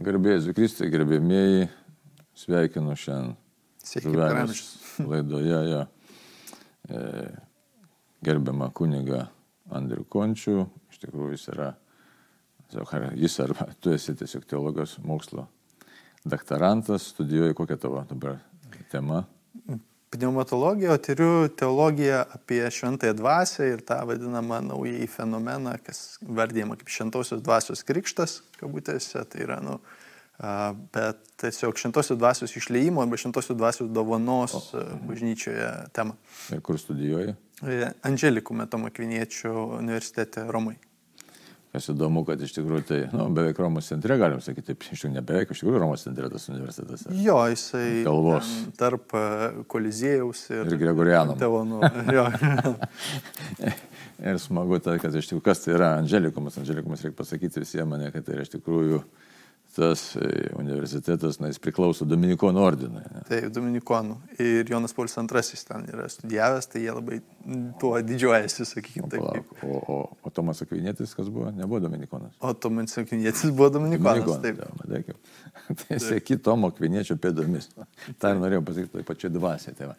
Garbėjai 0.00 0.54
Kristui, 0.56 0.86
gerbėmieji, 0.88 1.66
sveikinu 2.40 2.94
šiandien 2.96 3.34
Sveiki, 3.84 4.06
Žuvelės 4.06 4.30
Karalius. 4.32 4.60
laidoje 5.10 5.58
jo, 5.68 5.80
e, 6.88 7.02
gerbiamą 8.24 8.70
kunigą 8.76 9.26
Andrių 9.76 10.06
Končių. 10.08 10.64
Iš 10.88 11.02
tikrųjų 11.02 11.34
jis 11.34 11.44
yra, 11.52 11.68
jis 13.20 13.36
arba 13.44 13.68
tu 13.76 13.92
esi 13.92 14.16
tiesiog 14.16 14.48
teologijos 14.48 14.96
mokslo 15.04 15.44
daktarantas, 16.24 17.10
studijuoji 17.12 17.58
kokią 17.60 17.76
tavo 17.84 18.00
dabar 18.08 18.40
tema. 18.88 19.26
Pneumatologija, 20.10 20.92
o 20.92 20.98
tyriu 20.98 21.48
teologiją 21.48 22.24
apie 22.34 22.64
šventąją 22.70 23.14
dvasę 23.14 23.68
ir 23.70 23.82
tą 23.86 24.00
vadinamą 24.08 24.58
naująjį 24.66 25.06
fenomeną, 25.12 25.76
kas 25.86 26.18
vardėjama 26.26 26.74
kaip 26.80 26.90
šventosios 26.90 27.42
dvasios 27.46 27.84
krikštas, 27.86 28.40
kabutėse, 28.58 29.22
tai 29.30 29.44
yra, 29.46 29.60
nu, 29.62 29.78
bet 30.90 31.22
tiesiog 31.38 31.78
šventosios 31.78 32.18
dvasios 32.18 32.56
išleimo 32.58 33.04
arba 33.04 33.20
šventosios 33.22 33.54
dvasios 33.54 33.94
dovanos 33.94 34.56
a, 34.74 34.82
bažnyčioje 35.06 35.70
tema. 35.94 36.18
Ir 36.50 36.62
kur 36.66 36.80
studijuoji? 36.80 37.36
E, 37.62 37.92
Angelikų 38.10 38.56
metomo 38.64 38.90
Kviniečių 38.90 39.52
universitete 39.78 40.48
Romai. 40.50 40.74
Kas 41.70 41.86
įdomu, 41.92 42.24
kad 42.26 42.40
iš 42.42 42.50
tikrųjų 42.56 42.82
tai, 42.88 42.96
nu, 43.14 43.28
beveik 43.30 43.58
Romos 43.62 43.86
centre, 43.86 44.16
galim 44.18 44.40
sakyti, 44.42 44.72
taip, 44.72 44.82
iš 44.82 45.04
tikrųjų 45.04 45.12
ne 45.14 45.22
beveik, 45.22 45.52
iš 45.54 45.60
tikrųjų 45.62 45.82
Romos 45.84 46.02
centre 46.02 46.26
tas 46.32 46.48
universitetas. 46.50 47.04
Jo, 47.14 47.36
jisai 47.52 48.00
Kalvos. 48.02 48.48
tarp 48.80 49.14
a, 49.14 49.22
Koliziejaus 49.70 50.42
ir, 50.50 50.64
Ir 50.66 50.80
Gregoriano. 50.80 51.36
Tevonų. 51.38 51.78
Jo. 52.16 52.24
Ir 54.30 54.36
smagu 54.42 54.80
tai, 54.82 54.98
kad 55.00 55.14
iš 55.16 55.30
tikrųjų, 55.30 55.44
kas 55.46 55.62
tai 55.64 55.76
yra 55.78 55.92
Angelikumas. 56.00 56.58
Angelikumas 56.60 57.06
reikia 57.06 57.16
pasakyti 57.22 57.62
visiems 57.62 57.88
mane, 57.94 58.10
kad 58.12 58.26
tai 58.26 58.34
yra 58.36 58.44
iš 58.44 58.50
tikrųjų 58.58 58.98
tas 59.76 60.16
e, 60.16 60.50
universitetas, 60.58 61.38
na, 61.40 61.50
jis 61.50 61.60
priklauso 61.62 62.06
Dominikonų 62.08 62.62
ordinui. 62.64 63.02
ne. 63.14 63.24
Tai 63.28 63.40
Dominikonų. 63.54 64.16
Ir 64.42 64.70
Jonas 64.70 64.94
Paulius 64.96 65.16
II 65.18 65.64
ten 65.68 65.86
yra 65.92 66.08
studijavęs, 66.10 66.70
tai 66.72 66.84
jie 66.84 66.94
labai 66.94 67.20
tuo 67.80 67.94
didžiuojasi, 68.04 68.66
sakykime 68.68 69.08
taip. 69.12 69.22
Palauk. 69.22 69.54
O, 69.64 69.80
o, 69.94 69.98
o 70.26 70.32
Tomas 70.34 70.62
Akvinėtis, 70.64 71.14
kas 71.16 71.30
buvo, 71.32 71.50
nebuvo 71.54 71.80
Dominikonas. 71.86 72.34
O 72.40 72.52
Tomas 72.54 72.96
Sakinietis 72.96 73.50
buvo 73.50 73.70
Dominikonas. 73.70 74.40
Taip. 74.42 74.60
Taip, 75.70 75.82
tai 75.86 75.98
sėki 76.02 76.36
Tomo 76.42 76.70
Kviniečio 76.74 77.14
pėdomis. 77.20 77.68
Ta 78.20 78.32
ir 78.32 78.40
norėjau 78.40 78.62
pasakyti, 78.66 78.92
tai 78.96 79.04
pačiai 79.06 79.32
dvasiai. 79.32 79.74
Tai, 79.78 79.90
va. 79.92 79.94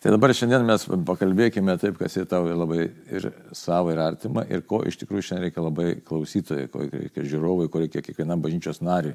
tai 0.00 0.12
dabar 0.14 0.32
šiandien 0.36 0.64
mes 0.66 0.86
pakalbėkime 1.08 1.74
taip, 1.82 1.98
kas 2.00 2.16
yra 2.16 2.28
tau 2.30 2.48
labai 2.48 2.86
ir 2.88 3.28
savo, 3.56 3.92
ir 3.92 4.00
artima, 4.00 4.46
ir 4.48 4.64
ko 4.68 4.80
iš 4.88 4.96
tikrųjų 5.02 5.26
šiandien 5.28 5.46
reikia 5.48 5.64
labai 5.66 5.88
klausytojai, 6.06 6.70
ko 6.72 6.86
reikia 6.86 7.26
žiūrovai, 7.34 7.68
ko 7.72 7.84
reikia 7.84 8.04
kiekvienam 8.06 8.42
bažnyčios 8.44 8.80
nariui. 8.86 9.09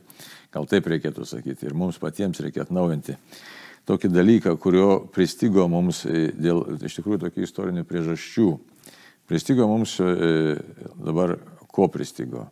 Gal 0.54 0.68
taip 0.72 0.88
reikėtų 0.92 1.28
sakyti. 1.28 1.68
Ir 1.68 1.76
mums 1.78 2.00
patiems 2.02 2.42
reikia 2.44 2.64
atnaujinti 2.66 3.18
tokį 3.86 4.12
dalyką, 4.14 4.56
kurio 4.62 4.90
pristigo 5.14 5.68
mums 5.70 6.04
e, 6.10 6.30
dėl 6.34 6.64
iš 6.86 7.00
tikrųjų 7.00 7.26
tokių 7.26 7.46
istorinių 7.46 7.86
priežasčių. 7.88 8.50
Pristigo 9.30 9.68
mums 9.70 9.98
e, 10.02 10.58
dabar 11.02 11.38
ko 11.74 11.90
pristigo? 11.94 12.48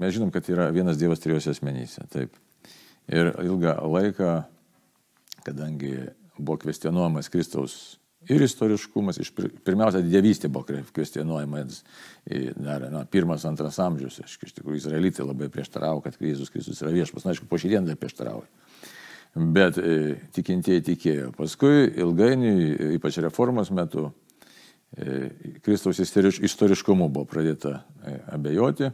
Mes 0.00 0.14
žinom, 0.16 0.30
kad 0.32 0.46
yra 0.48 0.70
vienas 0.72 0.98
Dievas 1.00 1.20
trijose 1.20 1.52
asmenyse. 1.52 2.06
Taip. 2.12 2.36
Ir 3.10 3.34
ilgą 3.42 3.74
laiką, 3.90 4.30
kadangi 5.44 5.96
buvo 6.38 6.56
kvestionuojamas 6.62 7.28
Kristaus 7.32 7.99
ir 8.28 8.42
istoriškumas, 8.44 9.18
iš 9.22 9.30
pir- 9.34 9.50
pirmiausia, 9.64 10.02
dievystė 10.04 10.50
buvo 10.52 10.80
kvestionuojamas 10.92 11.82
į 12.28 12.42
dar, 12.58 12.84
na, 12.92 13.04
pirmas, 13.08 13.46
antras 13.48 13.78
amžius. 13.80 14.20
Aš, 14.24 14.36
iš 14.44 14.56
tikrųjų, 14.58 14.82
izraelitai 14.82 15.24
labai 15.24 15.48
prieštaravo, 15.52 16.02
kad 16.04 16.18
Jėzus 16.20 16.52
Kristus 16.52 16.82
yra 16.84 16.92
viešpas. 16.94 17.24
Na, 17.24 17.32
aišku, 17.34 17.48
po 17.48 17.60
šiandien 17.60 17.88
dar 17.88 18.00
prieštarauja. 18.00 18.48
Bet 19.34 19.78
e, 19.78 20.16
tikintieji 20.34 20.82
tikėjo. 20.90 21.30
Paskui 21.36 21.86
ilgainiui, 22.02 22.70
e, 22.74 22.88
ypač 22.98 23.20
reformos 23.22 23.70
metu, 23.70 24.08
e, 24.96 25.30
Kristaus 25.62 26.02
istoriš- 26.02 26.42
istoriškumu 26.44 27.08
buvo 27.08 27.28
pradėta 27.30 27.84
e, 28.04 28.18
abejoti. 28.34 28.90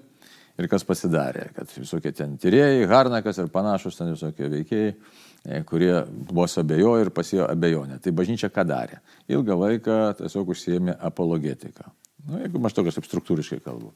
Ir 0.56 0.68
kas 0.72 0.86
pasidarė, 0.88 1.50
kad 1.52 1.72
visokie 1.76 2.14
ten 2.16 2.38
tyrėjai, 2.40 2.86
Harnakas 2.88 3.36
ir 3.42 3.50
panašus 3.52 3.98
ten 3.98 4.14
visokie 4.14 4.48
veikėjai, 4.48 4.92
e, 4.92 5.25
kurie 5.68 5.92
vos 6.32 6.56
abejojo 6.58 7.04
ir 7.04 7.12
pasėjo 7.14 7.46
abejonę. 7.50 8.00
Tai 8.02 8.12
bažnyčia 8.16 8.50
ką 8.52 8.64
darė? 8.66 9.02
Ilgą 9.30 9.58
laiką 9.60 9.98
tiesiog 10.20 10.54
užsiemė 10.54 10.96
apologetiką. 11.10 11.90
Nu, 12.26 12.40
jeigu 12.42 12.58
maždaug 12.62 12.88
aš 12.90 12.98
taip 12.98 13.06
struktūriškai 13.06 13.60
kalbu. 13.62 13.92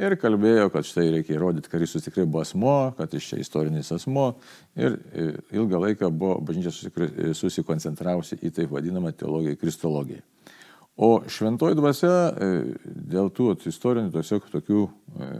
Ir 0.00 0.14
kalbėjo, 0.18 0.70
kad 0.74 0.86
štai 0.86 1.08
reikia 1.14 1.36
įrodyti, 1.36 1.68
kad 1.70 1.82
Kristus 1.82 2.06
tikrai 2.06 2.24
buvo 2.26 2.42
asmo, 2.42 2.74
kad 2.98 3.12
jis 3.14 3.28
čia 3.30 3.38
istorinis 3.42 3.90
asmo. 3.94 4.32
Ir 4.78 4.96
e, 4.96 5.26
ilgą 5.54 5.80
laiką 5.84 6.10
buvo 6.10 6.38
bažnyčia 6.46 6.90
e, 6.90 7.30
susikoncentravusi 7.36 8.40
į 8.42 8.52
taip 8.56 8.74
vadinamą 8.74 9.12
teologiją, 9.14 9.58
kristologiją. 9.60 10.22
O 11.00 11.22
šventoji 11.30 11.78
dvasia 11.78 12.12
e, 12.12 12.50
dėl 12.84 13.30
tų 13.34 13.54
istorinių 13.70 14.10
tiesiog 14.14 14.50
tokių 14.52 14.82
e, 14.86 15.30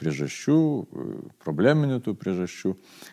priežasčių, 0.00 0.58
e, 0.58 1.16
probleminių 1.44 2.00
tų 2.04 2.14
priežasčių, 2.18 2.72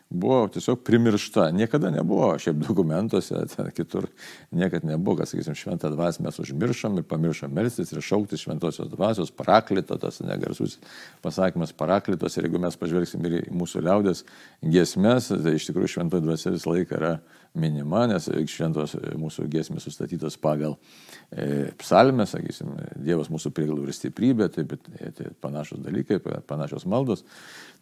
buvo 0.09 0.39
tiesiog 0.53 0.81
primiršta. 0.87 1.49
Niekada 1.55 1.91
nebuvo 1.93 2.31
šiaip 2.41 2.61
dokumentuose, 2.63 3.43
kitur 3.77 4.09
niekada 4.51 4.93
nebuvo, 4.93 5.19
kad, 5.21 5.29
sakysim, 5.31 5.57
šventą 5.57 5.91
dvasę 5.93 6.23
mes 6.25 6.39
užmiršom 6.41 6.97
ir 7.01 7.07
pamiršom 7.09 7.53
melstis 7.53 7.93
ir 7.93 8.01
šaukti 8.01 8.39
šventosios 8.41 8.89
dvasios, 8.91 9.31
paraklito, 9.31 9.97
tas 10.01 10.21
negarsus 10.25 10.79
pasakymas 11.21 11.73
paraklitos. 11.77 12.37
Ir 12.37 12.49
jeigu 12.49 12.61
mes 12.61 12.77
pažvelgsim 12.79 13.25
ir 13.29 13.37
į 13.41 13.43
mūsų 13.53 13.85
liaudės 13.85 14.25
giesmės, 14.63 15.31
tai 15.31 15.57
iš 15.57 15.69
tikrųjų 15.69 15.95
šventoji 15.97 16.25
dvasia 16.25 16.55
visą 16.55 16.73
laiką 16.73 16.97
yra 16.97 17.13
minima, 17.57 18.05
nes 18.07 18.29
šventos 18.47 18.93
mūsų 19.19 19.47
giesmės 19.51 19.83
sustatytos 19.87 20.37
pagal 20.39 20.77
e, 21.31 21.71
psalmę, 21.81 22.25
sakysim, 22.29 22.71
Dievas 23.01 23.31
mūsų 23.31 23.51
prieglų 23.55 23.87
ir 23.87 23.95
stiprybė, 23.95 24.47
tai, 24.53 24.63
bet, 24.69 24.87
e, 24.95 25.11
tai 25.17 25.31
panašus 25.43 25.81
dalykai, 25.83 26.21
pa- 26.23 26.39
panašios 26.71 26.85
maldos. 26.85 27.23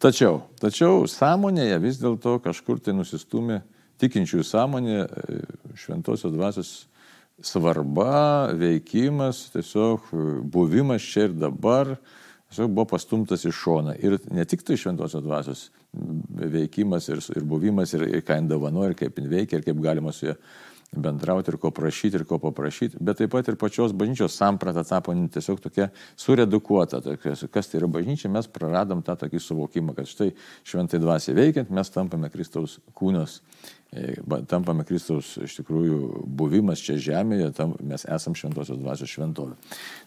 Tačiau, 0.00 0.42
tačiau 0.60 1.06
sąmonėje 1.06 1.78
vis 1.80 1.98
dėlto 2.00 2.40
kažkur 2.42 2.80
tai 2.80 2.94
nusistumė 2.94 3.62
tikinčiųjų 4.00 4.44
sąmonė 4.44 5.02
e, 5.04 5.40
šventosios 5.76 6.32
dvasios 6.32 6.70
svarba, 7.40 8.50
veikimas, 8.56 9.50
tiesiog 9.52 10.00
e, 10.12 10.24
buvimas 10.42 11.02
čia 11.02 11.28
ir 11.28 11.36
dabar 11.36 11.98
tiesiog 12.50 12.72
buvo 12.72 12.88
pastumtas 12.94 13.44
į 13.44 13.52
šoną. 13.52 13.94
Ir 14.00 14.18
ne 14.32 14.44
tik 14.44 14.64
tai 14.64 14.78
šventosios 14.80 15.22
dvasios 15.22 15.68
veikimas 15.92 17.08
ir, 17.08 17.20
ir 17.36 17.44
buvimas, 17.44 17.92
ir, 17.94 18.08
ir 18.08 18.24
ką 18.24 18.40
jin 18.40 18.48
dovanoja, 18.50 18.90
ir 18.90 18.98
kaip 18.98 19.20
jin 19.20 19.30
veikia, 19.30 19.60
ir 19.60 19.68
kaip 19.68 19.84
galima 19.84 20.12
su 20.16 20.30
ja 20.30 20.38
bendrauti, 20.96 21.52
ir 21.52 21.58
ko 21.62 21.70
prašyti, 21.70 22.18
ir 22.18 22.24
ko 22.26 22.40
paprašyti, 22.42 22.98
bet 23.00 23.20
taip 23.20 23.30
pat 23.30 23.48
ir 23.48 23.56
pačios 23.58 23.92
bažnyčios 23.94 24.34
samprata 24.34 24.82
tapo 24.84 25.14
tiesiog 25.14 25.60
tokia 25.62 25.90
suredukuota. 26.18 27.00
Tokia, 27.04 27.36
kas 27.52 27.70
tai 27.70 27.78
yra 27.78 27.90
bažnyčia, 27.90 28.30
mes 28.32 28.50
praradom 28.50 29.04
tą 29.06 29.14
tokį 29.20 29.42
suvokimą, 29.44 29.94
kad 29.94 30.10
štai 30.10 30.32
šventai 30.66 31.02
dvasiai 31.02 31.36
veikiant, 31.38 31.70
mes 31.70 31.94
tampame 31.94 32.30
Kristaus 32.34 32.80
kūnos, 32.98 33.38
e, 33.94 34.16
tampame 34.50 34.82
Kristaus 34.88 35.36
iš 35.38 35.60
tikrųjų 35.60 36.26
buvimas 36.26 36.82
čia 36.82 36.98
žemėje, 36.98 37.52
tam, 37.54 37.78
mes 37.86 38.06
esam 38.10 38.34
šventosios 38.34 38.82
dvasios 38.82 39.14
šventovė. 39.14 39.54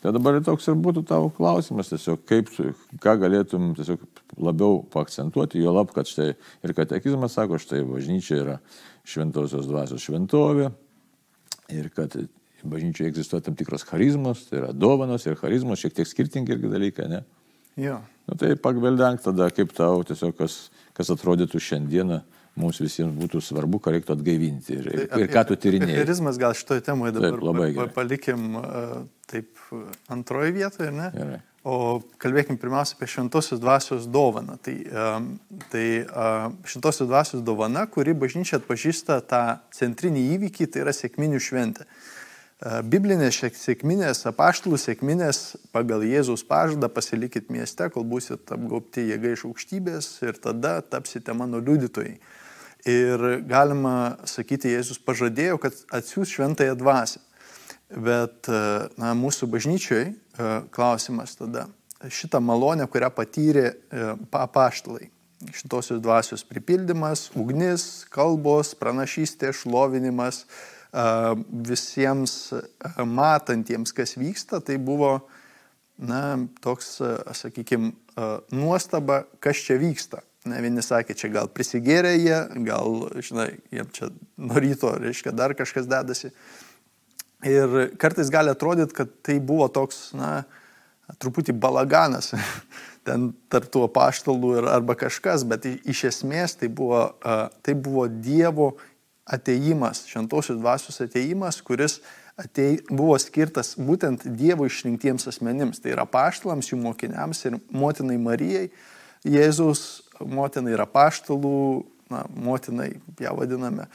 Tai 0.03 0.15
dabar 0.19 0.41
ir 0.41 0.43
toks 0.43 0.67
ir 0.67 0.79
būtų 0.83 1.07
tavo 1.07 1.31
klausimas, 1.31 1.95
tiesiog 1.95 2.27
kaip, 2.27 2.51
ką 2.99 3.17
galėtum 3.23 3.71
tiesiog 3.79 4.03
labiau 4.35 4.81
paakcentuoti, 4.91 5.63
jo 5.63 5.71
lab, 5.79 5.95
kad 5.95 6.11
štai 6.11 6.33
ir 6.35 6.75
katekizmas 6.75 7.39
sako, 7.39 7.61
štai 7.61 7.85
bažnyčia 7.87 8.43
yra 8.43 8.63
šventosios 9.07 9.67
dvasios 9.67 10.03
šventovė 10.05 10.69
ir 11.73 11.89
kad 11.95 12.15
bažnyčioje 12.63 13.11
egzistuoja 13.11 13.43
tam 13.47 13.57
tikros 13.59 13.83
charizmos, 13.87 14.45
tai 14.47 14.61
yra 14.61 14.71
dovanos 14.71 15.25
ir 15.27 15.35
charizmos, 15.39 15.81
šiek 15.83 15.97
tiek 15.97 16.07
skirtingi 16.07 16.55
irgi 16.55 16.71
dalykai, 16.71 17.09
ne? 17.11 17.23
Jo. 17.79 17.97
Nu, 18.29 18.37
tai 18.39 18.53
pagveldenk 18.59 19.23
tada, 19.25 19.49
kaip 19.51 19.73
tau 19.75 20.03
tiesiog 20.07 20.37
kas, 20.37 20.57
kas 20.95 21.11
atrodytų 21.11 21.59
šiandieną 21.59 22.21
mums 22.59 22.79
visiems 22.83 23.15
būtų 23.17 23.41
svarbu, 23.41 23.79
ką 23.83 23.95
reiktų 23.95 24.13
atgaivinti 24.13 24.77
ir, 24.77 24.89
ir, 24.93 25.05
ir 25.23 25.31
ką 25.33 25.43
tu 25.49 25.57
tyrinėjai. 25.59 26.03
Charizmas 26.03 26.37
gal 26.41 26.53
šitoje 26.55 26.85
temoje 26.85 27.15
dabar 27.15 27.33
Taip, 27.33 27.45
labai 27.49 27.69
gerai. 27.73 27.93
palikim 27.95 28.45
taip 29.31 29.63
a, 29.73 29.81
antroji 30.13 30.53
vietoje, 30.59 30.91
ne? 30.93 31.09
Gerai. 31.17 31.39
O 31.63 32.01
kalbėkim 32.19 32.57
pirmiausia 32.59 32.97
apie 32.97 33.07
šventosios 33.07 33.61
dvasios 33.63 34.07
dovaną. 34.11 34.57
Tai, 34.59 34.73
tai 35.71 35.85
šventosios 36.67 37.07
dvasios 37.07 37.45
dovana, 37.45 37.85
kuri 37.87 38.11
bažnyčia 38.11 38.59
atpažįsta 38.59 39.21
tą 39.29 39.43
centrinį 39.71 40.25
įvykį, 40.35 40.67
tai 40.67 40.83
yra 40.83 40.95
sėkminių 40.95 41.39
šventė. 41.39 41.87
Uh, 41.87 42.11
Biblinės 42.63 43.41
sėkminės, 43.59 44.21
apaštalų 44.29 44.77
sėkminės 44.79 45.39
pagal 45.75 46.05
Jėzaus 46.07 46.45
pažadą 46.47 46.87
pasilikit 46.87 47.49
mieste, 47.51 47.89
kol 47.91 48.05
busit 48.07 48.53
apgaubti 48.55 49.03
jėga 49.09 49.33
iš 49.35 49.43
aukštybės 49.49 50.07
ir 50.23 50.39
tada 50.39 50.77
tapsite 50.81 51.35
mano 51.35 51.59
liudytojai. 51.59 52.15
Ir 52.87 53.25
galima 53.47 54.15
sakyti, 54.27 54.71
Jėzus 54.71 55.01
pažadėjo, 55.03 55.59
kad 55.59 55.75
atsiūs 55.91 56.31
šventąją 56.31 56.77
dvasę. 56.79 57.19
Bet 57.93 58.47
e, 58.47 58.61
na, 58.99 59.11
mūsų 59.17 59.47
bažnyčioj 59.51 60.05
e, 60.07 60.13
klausimas 60.73 61.35
tada, 61.39 61.67
šitą 62.09 62.41
malonę, 62.43 62.87
kurią 62.91 63.09
patyrė 63.13 63.65
e, 63.69 64.07
pa- 64.31 64.43
apaštalai, 64.47 65.09
šitosios 65.53 66.01
dvasios 66.03 66.43
pripildymas, 66.47 67.29
ugnis, 67.35 68.05
kalbos, 68.13 68.73
pranašystė, 68.79 69.51
šlovinimas, 69.55 70.45
visiems 71.49 72.53
matantiems, 73.01 73.91
kas 73.97 74.13
vyksta, 74.13 74.59
tai 74.61 74.77
buvo, 74.77 75.15
na, 75.97 76.37
toks, 76.61 76.99
sakykime, 77.33 77.91
nuostaba, 78.53 79.23
kas 79.41 79.63
čia 79.65 79.79
vyksta. 79.81 80.21
Ne, 80.43 80.59
vieni 80.59 80.83
sakė, 80.83 81.15
čia 81.15 81.29
gal 81.31 81.47
prisigėrė 81.47 82.17
jie, 82.17 82.37
gal, 82.67 83.07
žinai, 83.23 83.53
jiem 83.71 83.89
čia 83.95 84.09
nuo 84.35 84.59
ryto, 84.59 84.91
reiškia, 84.99 85.31
dar 85.31 85.55
kažkas 85.55 85.87
dedasi. 85.87 86.33
Ir 87.43 87.93
kartais 87.99 88.31
gali 88.31 88.51
atrodyti, 88.53 88.95
kad 88.95 89.11
tai 89.25 89.39
buvo 89.43 89.67
toks, 89.71 90.13
na, 90.15 90.43
truputį 91.19 91.55
balaganas 91.59 92.31
ten 93.07 93.31
tarp 93.51 93.69
tų 93.73 93.87
apaštalų 93.89 94.55
ir 94.61 94.69
arba 94.71 94.95
kažkas, 94.99 95.43
bet 95.47 95.67
iš 95.67 96.05
esmės 96.11 96.55
tai 96.59 96.69
buvo, 96.71 97.05
tai 97.65 97.75
buvo 97.75 98.07
Dievo 98.07 98.73
ateimas, 99.23 100.05
šventosios 100.07 100.59
dvasios 100.59 100.99
ateimas, 101.03 101.61
kuris 101.63 101.99
atei, 102.39 102.79
buvo 102.89 103.17
skirtas 103.19 103.73
būtent 103.79 104.25
Dievo 104.39 104.67
išrinktiems 104.67 105.27
asmenims, 105.31 105.83
tai 105.83 105.93
yra 105.95 106.07
paštalams, 106.09 106.71
jų 106.71 106.79
mokiniams 106.83 107.43
ir 107.47 107.59
motinai 107.71 108.19
Marijai, 108.21 108.69
Jėzus 109.23 110.03
motinai 110.19 110.73
yra 110.75 110.87
paštalų, 110.89 111.83
na, 112.11 112.25
motinai 112.35 112.89
ją 113.23 113.31
vadiname. 113.37 113.85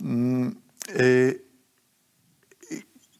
Mm, 0.00 0.50
e, 0.92 1.06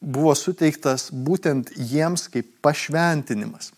buvo 0.00 0.32
suteiktas 0.34 1.10
būtent 1.12 1.72
jiems 1.76 2.28
kaip 2.32 2.48
pašventinimas. 2.64 3.72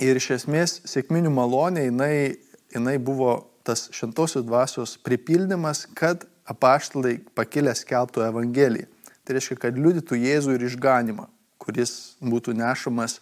Ir 0.00 0.18
iš 0.18 0.30
esmės 0.38 0.78
sėkminių 0.88 1.30
malonė 1.34 1.88
jinai, 1.88 2.38
jinai 2.74 2.96
buvo 3.02 3.48
tas 3.66 3.88
šventosios 3.92 4.46
dvasios 4.46 4.96
pripildymas, 5.04 5.84
kad 5.98 6.24
apaštalai 6.48 7.18
pakilę 7.36 7.74
skelbtų 7.76 8.24
Evangeliją. 8.28 8.88
Tai 9.26 9.36
reiškia, 9.36 9.58
kad 9.60 9.76
liudytų 9.76 10.16
Jėzų 10.16 10.54
ir 10.56 10.64
išganimą, 10.70 11.26
kuris 11.60 11.92
būtų 12.24 12.54
nešamas 12.56 13.18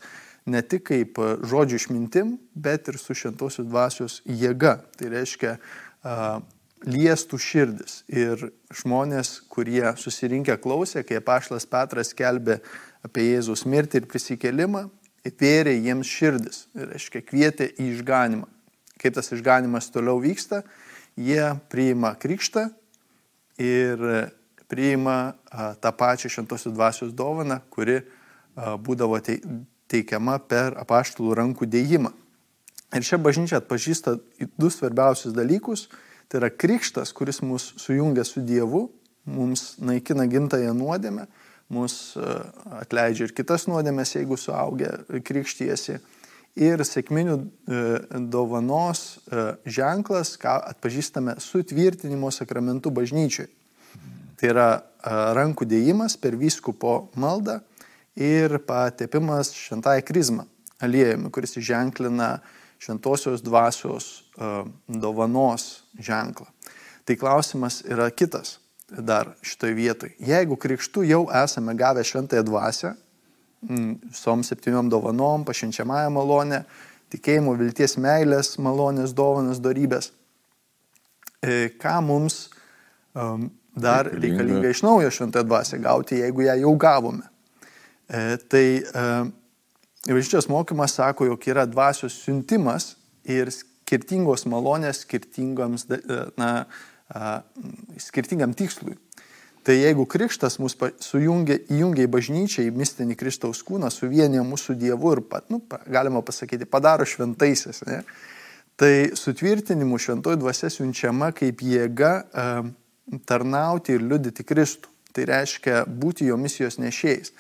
ne 0.47 0.61
tik 0.63 0.85
kaip 0.93 1.19
žodžių 1.19 1.81
išmintim, 1.81 2.37
bet 2.55 2.87
ir 2.87 3.01
su 3.03 3.17
šventosios 3.19 3.67
dvasios 3.67 4.21
jėga. 4.23 4.77
Tai 4.95 5.11
reiškia, 5.17 5.57
liestų 6.85 7.39
širdis. 7.41 8.03
Ir 8.13 8.51
žmonės, 8.75 9.41
kurie 9.49 9.95
susirinkę 9.97 10.59
klausė, 10.61 11.05
kai 11.07 11.21
apaštas 11.23 11.67
Petras 11.71 12.13
kelbė 12.17 12.61
apie 13.07 13.25
Jėzus 13.31 13.65
mirtį 13.65 14.03
ir 14.03 14.09
prisikelimą, 14.11 14.87
atvėrė 15.27 15.75
jiems 15.79 16.11
širdis 16.11 16.67
ir, 16.77 16.93
aiškiai, 16.99 17.25
kvietė 17.27 17.71
į 17.75 17.93
išganimą. 17.97 18.49
Kaip 19.01 19.17
tas 19.17 19.33
išganimas 19.35 19.91
toliau 19.93 20.21
vyksta, 20.23 20.63
jie 21.17 21.43
priima 21.73 22.15
krikštą 22.21 22.69
ir 23.61 24.05
priima 24.71 25.35
tą 25.83 25.93
pačią 25.95 26.31
šventosios 26.33 26.75
dvasios 26.75 27.13
dovaną, 27.17 27.61
kuri 27.71 28.01
būdavo 28.57 29.19
teikiama 29.91 30.39
per 30.49 30.79
apaštalų 30.81 31.37
rankų 31.41 31.69
dėjimą. 31.71 32.13
Ir 32.97 33.05
čia 33.05 33.19
bažnyčia 33.21 33.61
atpažįsta 33.61 34.17
du 34.57 34.71
svarbiausius 34.73 35.35
dalykus. 35.37 35.89
Tai 36.29 36.41
yra 36.41 36.51
krikštas, 36.51 37.13
kuris 37.15 37.43
mus 37.43 37.73
sujungia 37.79 38.25
su 38.27 38.43
Dievu, 38.43 38.89
mums 39.27 39.77
naikina 39.83 40.27
gimtąją 40.31 40.75
nuodėmę 40.75 41.27
mus 41.69 42.15
e, 42.17 42.23
atleidžia 42.81 43.27
ir 43.27 43.35
kitas 43.37 43.67
nuodėmės, 43.71 44.15
jeigu 44.17 44.39
suaugę 44.39 44.93
krikštyjasi. 45.27 45.99
Ir 46.57 46.81
sėkminių 46.89 47.37
e, 47.37 47.81
dovanos 48.33 49.05
e, 49.29 49.47
ženklas, 49.69 50.37
ką 50.41 50.57
atpažįstame 50.73 51.37
sutvirtinimo 51.43 52.31
sakramentų 52.33 52.95
bažnyčiai. 52.97 53.51
Tai 54.37 54.53
yra 54.53 54.69
rankų 55.37 55.65
dėjimas 55.69 56.19
per 56.21 56.35
vyskupo 56.37 57.07
maldą 57.17 57.61
ir 58.21 58.59
patepimas 58.69 59.55
šventąją 59.57 60.03
krizmą 60.05 60.45
aliejumi, 60.85 61.31
kuris 61.33 61.57
ženklina 61.57 62.43
šventosios 62.83 63.41
dvasios 63.41 64.26
dovanos 64.89 65.85
ženklą. 65.99 66.47
Tai 67.07 67.17
klausimas 67.17 67.81
yra 67.87 68.11
kitas 68.11 68.59
dar 68.87 69.33
šitoj 69.43 69.75
vietoj. 69.75 70.13
Jeigu 70.23 70.59
krikštų 70.61 71.05
jau 71.07 71.23
esame 71.35 71.75
gavę 71.79 72.05
šventąją 72.07 72.45
dvasę, 72.47 72.93
visom 73.67 74.45
septyniom 74.47 74.91
dovanom, 74.93 75.47
pašinčiamąją 75.47 76.11
malonę, 76.15 76.61
tikėjimo, 77.11 77.57
vilties, 77.59 77.97
meilės, 78.03 78.57
malonės, 78.63 79.15
dovanas, 79.17 79.63
darybės, 79.63 80.13
e, 81.43 81.73
ką 81.81 81.97
mums 82.05 82.47
dar 83.77 84.11
reikalinga 84.13 84.71
iš 84.71 84.85
naujo 84.85 85.11
šventąją 85.11 85.49
dvasę 85.49 85.81
gauti, 85.83 86.21
jeigu 86.21 86.47
ją 86.47 86.61
jau 86.63 86.77
gavome. 86.77 87.27
E, 88.07 88.37
tai 88.51 88.67
Bažnyčios 90.07 90.47
mokymas 90.49 90.95
sako, 90.95 91.27
jog 91.27 91.47
yra 91.51 91.65
dvasios 91.67 92.15
siuntimas 92.23 92.93
ir 93.25 93.51
skirtingos 93.87 94.47
malonės 94.51 95.05
skirtingoms 95.07 95.87
e, 95.95 96.21
na, 96.37 96.51
skirtingam 98.03 98.55
tikslui. 98.59 98.97
Tai 99.67 99.75
jeigu 99.75 100.05
krikštas 100.07 100.61
mus 100.63 100.77
sujungia, 101.03 101.57
įjungia 101.71 102.07
į 102.07 102.11
bažnyčią, 102.11 102.65
į 102.67 102.75
mistinį 102.75 103.17
Kristaus 103.19 103.65
kūną, 103.67 103.91
suvienyje 103.91 104.45
mūsų 104.47 104.77
Dievu 104.79 105.17
ir, 105.17 105.23
pat, 105.27 105.49
nu, 105.51 105.59
galima 105.91 106.23
pasakyti, 106.23 106.69
padaro 106.71 107.07
šventaisiais, 107.07 107.83
ne? 107.87 108.03
tai 108.79 109.11
sutvirtinimu 109.17 109.99
šventoji 109.99 110.39
dvasia 110.39 110.71
siunčiama 110.71 111.31
kaip 111.35 111.63
jėga 111.65 112.13
tarnauti 113.27 113.97
ir 113.97 114.05
liudyti 114.05 114.45
Kristų. 114.47 114.93
Tai 115.17 115.25
reiškia 115.31 115.87
būti 115.89 116.27
jo 116.29 116.37
misijos 116.37 116.77
nešėjais 116.77 117.33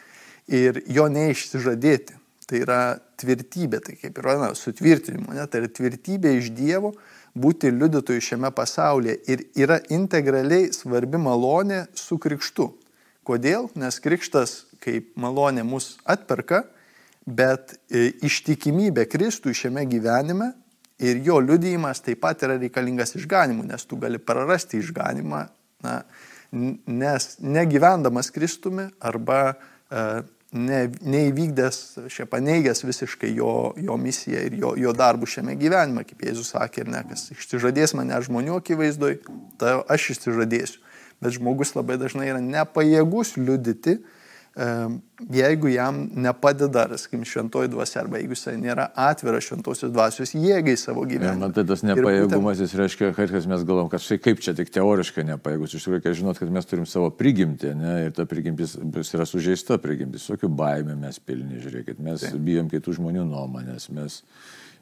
ir 0.48 0.80
jo 0.88 1.04
neišsižadėti. 1.12 2.16
Tai 2.48 2.60
yra 2.62 2.80
tvirtybė, 3.20 3.80
tai 3.84 3.96
kaip 4.00 4.18
yra 4.22 4.36
na, 4.40 4.50
sutvirtinimu, 4.56 5.34
ne? 5.36 5.44
tai 5.50 5.62
yra 5.62 5.70
tvirtybė 5.72 6.36
iš 6.38 6.50
Dievo, 6.56 6.92
būti 7.36 7.70
liudytojų 7.72 8.24
šiame 8.30 8.50
pasaulyje 8.56 9.16
ir 9.32 9.44
yra 9.58 9.80
integraliai 9.92 10.70
svarbi 10.74 11.20
malonė 11.20 11.84
su 11.96 12.18
krikštu. 12.22 12.70
Kodėl? 13.26 13.68
Nes 13.76 13.98
krikštas 14.00 14.62
kaip 14.82 15.10
malonė 15.18 15.64
mus 15.66 15.96
atperka, 16.06 16.62
bet 17.26 17.74
e, 17.90 18.12
ištikimybė 18.24 19.08
Kristui 19.10 19.56
šiame 19.56 19.82
gyvenime 19.90 20.52
ir 21.02 21.20
jo 21.26 21.40
liudijimas 21.42 22.00
taip 22.04 22.22
pat 22.22 22.44
yra 22.46 22.56
reikalingas 22.60 23.16
išganimu, 23.18 23.66
nes 23.66 23.84
tu 23.84 23.98
gali 24.00 24.20
prarasti 24.22 24.78
išganimą, 24.80 25.42
na, 25.84 25.96
nes 26.52 27.28
negyvendamas 27.42 28.30
Kristumi 28.32 28.86
arba 29.02 29.40
e, 29.50 30.04
ne, 30.56 30.80
neįvykdęs, 31.04 31.78
šiaip 32.12 32.30
paneigęs 32.32 32.82
visiškai 32.86 33.30
jo, 33.36 33.52
jo 33.80 33.96
misiją 34.00 34.42
ir 34.48 34.56
jo, 34.60 34.72
jo 34.80 34.94
darbų 34.96 35.28
šiame 35.30 35.56
gyvenime, 35.60 36.04
kaip 36.08 36.24
Jėzus 36.26 36.52
sakė, 36.54 36.84
ir 36.84 36.92
ne, 36.94 37.02
kas 37.10 37.28
išsižadės 37.34 37.96
mane 37.98 38.18
žmonių 38.26 38.58
akivaizdoj, 38.60 39.18
tai 39.60 39.78
aš 39.92 40.10
išsižadėsiu. 40.16 40.82
Bet 41.22 41.36
žmogus 41.38 41.72
labai 41.76 41.96
dažnai 42.00 42.28
yra 42.28 42.42
nepajėgus 42.44 43.36
liudyti, 43.40 44.00
jeigu 45.32 45.68
jam 45.68 45.98
nepadeda, 46.16 46.86
sakykim, 46.96 47.24
šventoji 47.28 47.68
dvasia, 47.68 48.00
arba 48.00 48.20
jeigu 48.20 48.32
jisai 48.32 48.54
nėra 48.56 48.86
atviras 48.96 49.44
šventosios 49.44 49.92
dvasios 49.92 50.32
jėgai 50.32 50.76
savo 50.80 51.04
gyvenime. 51.04 51.42
Man 51.42 51.52
tai 51.56 51.66
tas 51.68 51.84
nepajėgumas, 51.84 52.62
jis 52.64 52.72
reiškia, 52.80 53.10
kad 53.16 53.34
mes 53.52 53.66
galvom, 53.68 53.90
kad 53.92 54.00
štai 54.00 54.18
kaip 54.24 54.40
čia 54.44 54.56
tik 54.56 54.72
teoriškai 54.72 55.26
nepajėgus, 55.28 55.76
iš 55.76 55.84
tikrųjų 55.84 56.00
reikia 56.00 56.16
žinoti, 56.22 56.40
kad 56.44 56.54
mes 56.56 56.70
turim 56.70 56.88
savo 56.88 57.10
prigimtį, 57.12 57.74
ne, 57.76 57.96
ir 58.06 58.16
ta 58.16 58.24
prigimtis 58.28 58.78
yra 59.12 59.28
sužeista 59.28 59.76
prigimtis, 59.82 60.28
tokių 60.30 60.52
baimė 60.56 60.96
mes 61.04 61.20
pilni, 61.20 61.60
žiūrėkit, 61.60 62.00
mes 62.00 62.24
Taip. 62.24 62.40
bijom 62.48 62.72
kitų 62.72 62.96
žmonių 62.96 63.28
nuomonės, 63.28 63.90
mes 63.92 64.22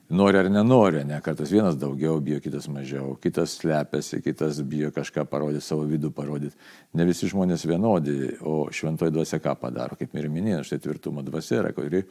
nori 0.08 0.38
ar 0.38 0.49
nenori, 0.50 1.04
ne, 1.08 1.18
kartais 1.25 1.52
vienas 1.52 1.78
daugiau 1.80 2.18
bijo, 2.20 2.40
kitas 2.44 2.68
mažiau, 2.68 3.14
kitas 3.23 3.56
slepiasi, 3.61 4.20
kitas 4.25 4.61
bijo 4.68 4.90
kažką 4.94 5.25
parodyti, 5.30 5.64
savo 5.64 5.87
vidų 5.88 6.11
parodyti. 6.14 6.56
Ne 6.94 7.06
visi 7.08 7.28
žmonės 7.30 7.64
vienodi, 7.68 8.34
o 8.44 8.66
šventoji 8.75 9.14
dvasia 9.14 9.40
ką 9.44 9.56
padaro, 9.61 9.96
kaip 10.00 10.14
ir 10.18 10.28
minėjau, 10.32 10.64
štai 10.68 10.80
tvirtumo 10.84 11.25
dvasia 11.25 11.62
yra, 11.62 11.73
kuri 11.76 12.04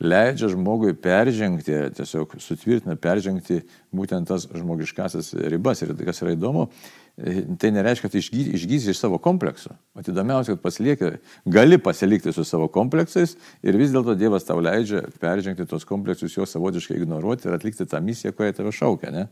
leidžia 0.00 0.50
žmogui 0.52 0.94
peržengti, 0.94 1.74
tiesiog 1.98 2.36
sutvirtina, 2.42 2.94
peržengti 3.00 3.60
būtent 3.94 4.30
tas 4.30 4.46
žmogiškasis 4.46 5.34
ribas. 5.50 5.82
Ir 5.82 5.94
kas 6.06 6.22
yra 6.22 6.34
įdomu, 6.36 6.68
tai 7.58 7.72
nereiškia, 7.74 8.06
kad 8.06 8.18
išgysi 8.20 8.92
iš 8.92 9.02
savo 9.02 9.18
kompleksų. 9.22 9.74
O 9.98 10.04
įdomiausia, 10.06 10.54
kad 10.54 10.62
pasilieki, 10.62 11.12
gali 11.50 11.80
pasilikti 11.82 12.32
su 12.34 12.46
savo 12.46 12.70
kompleksais 12.72 13.34
ir 13.66 13.78
vis 13.80 13.92
dėlto 13.94 14.14
Dievas 14.18 14.46
tau 14.46 14.62
leidžia 14.62 15.02
peržengti 15.18 15.66
tos 15.66 15.86
kompleksus, 15.88 16.36
juos 16.36 16.54
savotiškai 16.54 17.00
ignoruoti 17.00 17.50
ir 17.50 17.58
atlikti 17.58 17.88
tą 17.88 18.02
misiją, 18.04 18.34
kurią 18.38 18.54
tave 18.60 18.74
šaukia, 18.74 19.14
ne? 19.14 19.28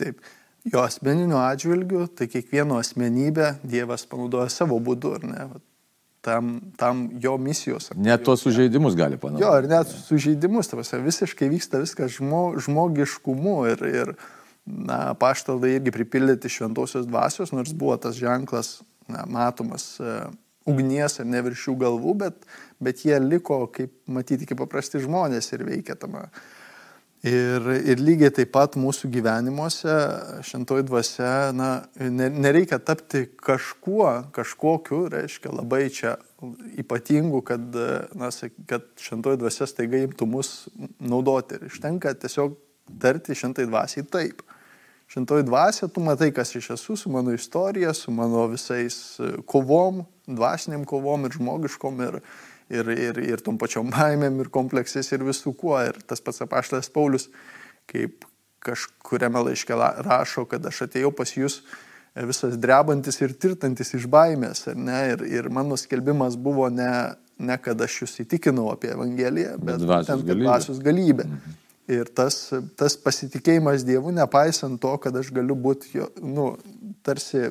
Taip. 0.00 0.24
Jo 0.68 0.82
asmeniniu 0.84 1.38
atžvilgiu, 1.40 2.04
tai 2.12 2.28
kiekvieno 2.28 2.76
asmenybę 2.80 3.54
Dievas 3.64 4.04
panaudoja 4.08 4.50
savo 4.52 4.76
būdu, 4.80 5.14
ar 5.16 5.24
ne? 5.24 5.44
Tam, 6.24 6.58
tam 6.76 7.06
jo 7.20 7.36
misijos. 7.40 7.90
Net 7.96 8.24
tuos 8.24 8.42
sužeidimus 8.44 8.96
gali 8.98 9.18
panaudoti. 9.20 9.46
Jo, 9.46 9.54
ir 9.62 9.70
net 9.70 9.88
sužeidimus, 10.08 10.68
tavasi, 10.72 11.00
visiškai 11.04 11.48
vyksta 11.52 11.80
viskas 11.82 12.12
žmo, 12.18 12.42
žmogiškumu 12.60 13.56
ir, 13.72 13.86
ir 13.88 14.12
na, 14.66 15.00
paštaldai 15.20 15.78
irgi 15.78 15.94
pripildyti 15.96 16.52
šventosios 16.52 17.08
dvasios, 17.08 17.54
nors 17.56 17.72
buvo 17.72 17.96
tas 18.00 18.18
ženklas 18.20 18.78
na, 19.08 19.24
matomas 19.26 19.94
uh, 20.02 20.28
ugnies 20.68 21.18
ar 21.20 21.28
ne 21.28 21.42
virš 21.44 21.68
jų 21.68 21.76
galvų, 21.80 22.16
bet, 22.24 22.48
bet 22.82 23.04
jie 23.06 23.18
liko, 23.22 23.62
kaip 23.72 23.94
matyti, 24.10 24.48
kaip 24.48 24.60
paprasti 24.60 25.00
žmonės 25.02 25.52
ir 25.54 25.64
veikia 25.68 25.96
tame. 25.98 26.26
Ir, 27.20 27.66
ir 27.84 28.00
lygiai 28.00 28.32
taip 28.32 28.48
pat 28.54 28.78
mūsų 28.80 29.10
gyvenimuose 29.12 29.92
šventoji 30.48 30.86
dvasia, 30.88 31.50
na, 31.52 31.82
nereikia 32.00 32.78
tapti 32.80 33.26
kažkuo, 33.44 34.32
kažkokiu, 34.32 35.02
reiškia 35.12 35.52
labai 35.52 35.82
čia 35.92 36.14
ypatingu, 36.80 37.42
kad, 37.44 37.76
na, 38.16 38.30
kad 38.70 38.86
šventoji 38.96 39.42
dvasia 39.42 39.68
staiga 39.68 40.00
imtų 40.00 40.30
mus 40.32 40.54
naudoti. 40.96 41.58
Ir 41.58 41.68
ištenka 41.68 42.14
tiesiog 42.22 42.56
tarti 43.04 43.36
šventai 43.36 43.68
dvasiai 43.68 44.08
taip. 44.08 44.40
Šventoji 45.12 45.44
dvasia, 45.44 45.90
tu 45.92 46.00
matai, 46.00 46.30
kas 46.32 46.54
iš 46.56 46.70
esu, 46.78 46.96
su 46.96 47.12
mano 47.12 47.34
istorija, 47.36 47.92
su 47.92 48.14
mano 48.16 48.46
visais 48.48 48.96
kovom, 49.44 50.06
dvasiniam 50.24 50.88
kovom 50.88 51.28
ir 51.28 51.36
žmogiškom 51.36 52.00
ir, 52.06 52.20
ir, 52.70 52.90
ir, 52.94 53.20
ir 53.34 53.44
tom 53.44 53.58
pačiom 53.60 53.90
baimėm 53.94 54.40
ir 54.44 54.50
kompleksais 54.52 55.10
ir 55.12 55.24
visų 55.26 55.54
kuo. 55.58 55.76
Ir 55.84 56.00
tas 56.06 56.22
pats 56.24 56.42
apaštas 56.44 56.90
Paulius, 56.92 57.28
kaip 57.90 58.26
kažkuriame 58.64 59.42
laiške 59.48 59.76
rašo, 60.06 60.44
kad 60.48 60.66
aš 60.68 60.84
atėjau 60.86 61.12
pas 61.16 61.32
jūs 61.32 61.60
e, 61.60 62.26
visas 62.28 62.58
drebantis 62.60 63.20
ir 63.24 63.34
tirtantis 63.40 63.94
iš 63.96 64.06
baimės. 64.10 64.66
Ir, 64.70 65.24
ir 65.28 65.48
mano 65.52 65.78
skelbimas 65.80 66.36
buvo 66.40 66.68
ne, 66.72 66.90
ne 67.40 67.56
kad 67.62 67.80
aš 67.80 68.02
jūs 68.04 68.20
įtikinau 68.26 68.68
apie 68.74 68.92
Evangeliją, 68.94 69.56
bet 69.58 69.80
galybė. 70.28 70.46
dvasios 70.46 70.84
galybė. 70.84 71.26
Mhm. 71.30 71.58
Ir 71.90 72.06
tas, 72.14 72.36
tas 72.78 72.94
pasitikėjimas 73.02 73.82
Dievu, 73.82 74.12
nepaisant 74.14 74.78
to, 74.78 74.92
kad 75.02 75.16
aš 75.18 75.32
galiu 75.34 75.56
būti, 75.58 75.98
nu, 76.22 76.52
tarsi 77.02 77.48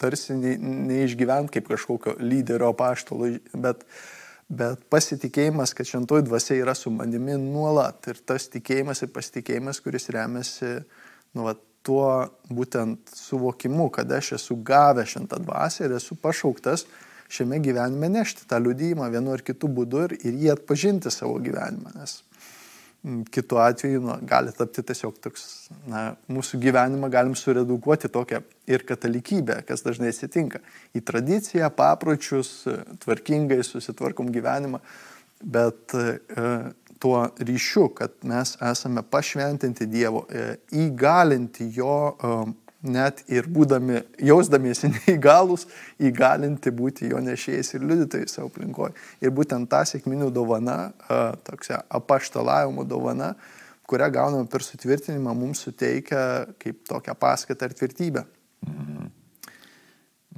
tarsi 0.00 0.36
neišgyvent 0.38 1.52
kaip 1.54 1.68
kažkokio 1.70 2.16
lyderio 2.22 2.70
paštalo, 2.78 3.32
bet, 3.58 3.84
bet 4.48 4.84
pasitikėjimas, 4.92 5.74
kad 5.76 5.88
šventoji 5.90 6.26
dvasia 6.28 6.58
yra 6.60 6.74
su 6.78 6.92
manimi 6.94 7.36
nuolat. 7.40 8.10
Ir 8.10 8.20
tas 8.26 8.48
tikėjimas 8.52 9.04
ir 9.04 9.12
pasitikėjimas, 9.14 9.82
kuris 9.84 10.08
remiasi 10.14 10.78
nu, 11.34 11.44
va, 11.44 11.56
tuo 11.86 12.28
būtent 12.52 13.12
suvokimu, 13.16 13.88
kad 13.94 14.10
aš 14.12 14.34
esu 14.38 14.58
gavęs 14.66 15.14
šventą 15.14 15.38
dvasę 15.40 15.86
ir 15.86 15.94
esu 15.96 16.18
pašauktas 16.20 16.84
šiame 17.32 17.60
gyvenime 17.64 18.08
nešti 18.12 18.48
tą 18.48 18.58
liudymą 18.60 19.10
vienu 19.12 19.34
ar 19.34 19.44
kitu 19.44 19.68
būdu 19.72 20.06
ir, 20.06 20.16
ir 20.24 20.38
jį 20.42 20.50
atpažinti 20.56 21.12
savo 21.12 21.38
gyvenimą. 21.44 21.92
Nes 21.96 22.22
kitu 23.30 23.58
atveju 23.62 24.00
nu, 24.02 24.16
gali 24.26 24.52
tapti 24.56 24.82
tiesiog 24.82 25.20
toks, 25.22 25.44
na, 25.88 26.02
mūsų 26.30 26.58
gyvenimą 26.62 27.10
galim 27.12 27.36
suredukuoti 27.38 28.10
tokią 28.12 28.42
ir 28.68 28.84
katalikybę, 28.88 29.60
kas 29.68 29.84
dažnai 29.86 30.10
atsitinka. 30.12 30.60
Į 30.98 31.04
tradiciją, 31.06 31.70
papročius, 31.78 32.50
tvarkingai 33.04 33.60
susitvarkom 33.66 34.32
gyvenimą, 34.34 34.82
bet 35.42 35.94
e, 35.94 36.48
tuo 36.98 37.22
ryšiu, 37.38 37.88
kad 37.94 38.18
mes 38.26 38.56
esame 38.72 39.04
pašventinti 39.06 39.86
Dievo, 39.86 40.26
e, 40.30 40.56
įgalinti 40.82 41.70
jo 41.78 41.98
e, 42.10 42.34
net 42.82 43.24
ir 43.30 43.48
būdami, 43.50 44.02
jausdamiesi 44.22 44.90
neįgalus, 44.94 45.66
įgalinti 45.98 46.72
būti 46.74 47.10
jo 47.12 47.22
nešėjais 47.24 47.74
ir 47.74 47.86
liudytojais 47.86 48.36
savo 48.38 48.52
aplinkoje. 48.52 48.94
Ir 49.24 49.34
būtent 49.34 49.70
ta 49.70 49.84
sėkminių 49.88 50.30
dovana, 50.34 50.92
tokia 51.46 51.82
apaštalavimo 51.98 52.86
dovana, 52.88 53.34
kurią 53.88 54.10
gauname 54.12 54.48
per 54.52 54.62
sutvirtinimą, 54.66 55.34
mums 55.34 55.64
suteikia 55.64 56.22
kaip 56.60 56.84
tokią 56.88 57.16
paskatą 57.18 57.70
ir 57.70 57.76
tvirtybę. 57.78 58.24
Mhm. 58.68 59.10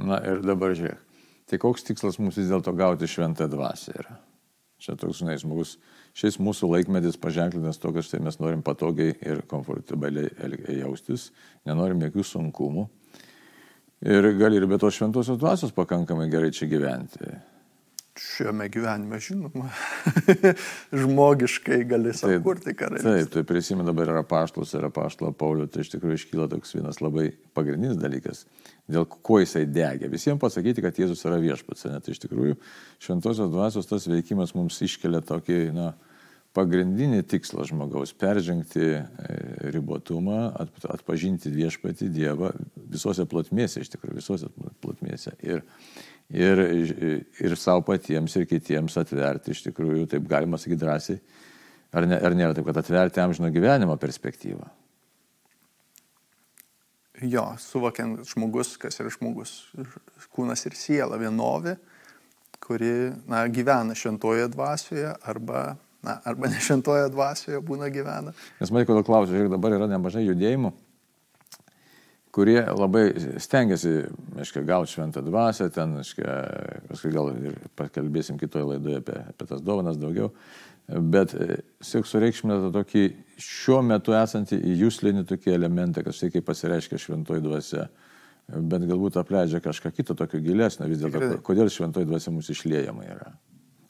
Na 0.00 0.20
ir 0.24 0.40
dabar 0.46 0.72
žiūrėk. 0.72 1.06
Tai 1.50 1.58
koks 1.58 1.82
tikslas 1.84 2.16
mums 2.22 2.38
vis 2.38 2.48
dėlto 2.48 2.72
gauti 2.78 3.08
šventą 3.10 3.48
dvasę 3.50 3.96
yra? 3.98 4.14
Čia 4.80 4.96
toks, 4.96 5.20
žinai, 5.20 5.36
žmogus 5.40 5.74
šis 6.16 6.38
mūsų 6.40 6.70
laikmetis 6.72 7.18
paženklinas 7.20 7.80
to, 7.80 7.92
kad 7.92 8.06
štai 8.06 8.22
mes 8.24 8.38
norim 8.40 8.62
patogiai 8.64 9.12
ir 9.20 9.42
komfortabiliai 9.50 10.30
jaustis, 10.80 11.28
nenorim 11.68 12.00
jokių 12.06 12.24
sunkumų. 12.24 12.86
Ir 14.08 14.30
gali 14.40 14.56
ir 14.56 14.64
be 14.64 14.78
tos 14.80 14.96
šventosios 14.96 15.36
dvasios 15.40 15.74
pakankamai 15.76 16.30
gerai 16.32 16.48
čia 16.56 16.70
gyventi. 16.70 17.34
Šiame 18.18 18.66
gyvenime, 18.68 19.20
žinoma, 19.22 19.68
žmogiškai 21.02 21.84
gali 21.88 22.10
sukurti 22.16 22.74
karalystę. 22.74 23.12
Taip, 23.20 23.30
tai 23.32 23.44
prisimenu 23.46 23.86
dabar 23.86 24.10
yra 24.10 24.24
paštus, 24.26 24.74
yra 24.74 24.90
paštlo 24.92 25.30
Paulio, 25.38 25.68
tai 25.70 25.84
iš 25.84 25.92
tikrųjų 25.94 26.18
iškyla 26.18 26.48
toks 26.50 26.74
vienas 26.74 26.98
labai 27.00 27.28
pagrindinis 27.56 28.00
dalykas, 28.02 28.42
dėl 28.90 29.06
ko 29.06 29.38
jisai 29.40 29.62
degė. 29.70 30.10
Visiems 30.10 30.42
pasakyti, 30.42 30.82
kad 30.84 30.98
Jėzus 30.98 31.22
yra 31.28 31.38
viešpats, 31.40 31.86
net 31.86 32.10
iš 32.10 32.18
tikrųjų 32.26 32.58
šventosios 32.98 33.52
dvasios 33.54 33.88
tas 33.88 34.10
veikimas 34.10 34.56
mums 34.58 34.82
iškelia 34.84 35.22
tokį, 35.30 35.60
na, 35.78 35.92
pagrindinį 36.56 37.22
tikslą 37.30 37.64
žmogaus- 37.68 38.12
peržengti 38.20 38.86
e, 38.98 39.04
ribotumą, 39.70 40.50
atpažinti 40.90 41.52
viešpatį 41.54 42.10
Dievą 42.10 42.50
visose 42.90 43.26
plotmėse, 43.26 43.80
iš 43.84 43.92
tikrųjų 43.94 44.18
visose 44.18 44.50
plotmėse. 44.82 45.36
Ir, 45.46 45.62
ir, 46.34 46.62
ir 47.42 47.56
savo 47.58 47.84
patiems, 47.86 48.36
ir 48.38 48.46
kitiems 48.50 48.96
atverti, 49.00 49.54
iš 49.54 49.64
tikrųjų, 49.68 50.06
taip 50.10 50.28
galima 50.30 50.60
sakyti 50.60 50.80
drąsiai, 50.82 51.18
ar, 51.92 52.06
ne, 52.10 52.20
ar 52.20 52.36
nėra 52.38 52.56
taip, 52.56 52.68
kad 52.70 52.80
atverti 52.82 53.22
amžino 53.22 53.50
gyvenimo 53.54 53.96
perspektyvą. 54.00 54.70
Jo, 57.20 57.50
suvokiant 57.60 58.22
žmogus, 58.30 58.78
kas 58.80 58.96
yra 59.02 59.10
žmogus, 59.12 59.58
kūnas 60.32 60.64
ir 60.70 60.76
siela 60.78 61.18
vienovė, 61.20 61.76
kuri 62.64 63.10
na, 63.28 63.42
gyvena 63.52 63.96
šventoje 63.96 64.46
dvasioje 64.54 65.12
arba 65.28 65.74
na, 66.04 66.16
arba 66.24 66.48
nešventoje 66.48 67.10
dvasioje 67.12 67.60
būna 67.64 67.90
gyvena. 67.92 68.32
Nes 68.60 68.72
man 68.72 68.86
kodėl 68.88 69.04
klausiu, 69.04 69.34
žiūrėk, 69.36 69.52
dabar 69.52 69.76
yra 69.76 69.88
nemažai 69.90 70.24
judėjimų, 70.24 70.72
kurie 72.34 72.58
labai 72.62 73.04
stengiasi, 73.42 73.94
aiškiai, 74.38 74.66
gauti 74.68 74.94
šventą 74.94 75.22
dvasę, 75.26 75.68
ten, 75.74 75.96
aiškiai, 76.00 76.82
paskui 76.90 77.12
gal 77.14 77.32
ir 77.34 77.56
pakalbėsim 77.78 78.38
kitoje 78.40 78.68
laidoje 78.68 79.00
apie, 79.02 79.16
apie 79.32 79.48
tas 79.50 79.64
dovanas 79.66 79.98
daugiau, 80.00 80.30
bet 80.90 81.34
siek 81.84 82.06
sureikšmina 82.06 82.60
tą 82.64 82.70
tokį 82.80 83.04
šiuo 83.40 83.80
metu 83.86 84.14
esantį 84.16 84.58
į 84.58 84.76
jūslinį 84.84 85.26
tokį 85.30 85.54
elementą, 85.56 86.04
štai 86.06 86.32
kaip 86.34 86.46
pasireiškia 86.48 87.02
šventoji 87.02 87.44
dvasia, 87.44 87.88
bet 88.50 88.86
galbūt 88.90 89.18
apleidžia 89.20 89.62
kažką 89.62 89.92
kito 89.94 90.16
tokio 90.18 90.42
gilesnio 90.42 90.88
vis 90.90 91.02
dėlto, 91.02 91.38
kodėl 91.46 91.70
šventoji 91.70 92.08
dvasia 92.10 92.34
mūsų 92.34 92.56
išliejama 92.56 93.06
yra. 93.06 93.34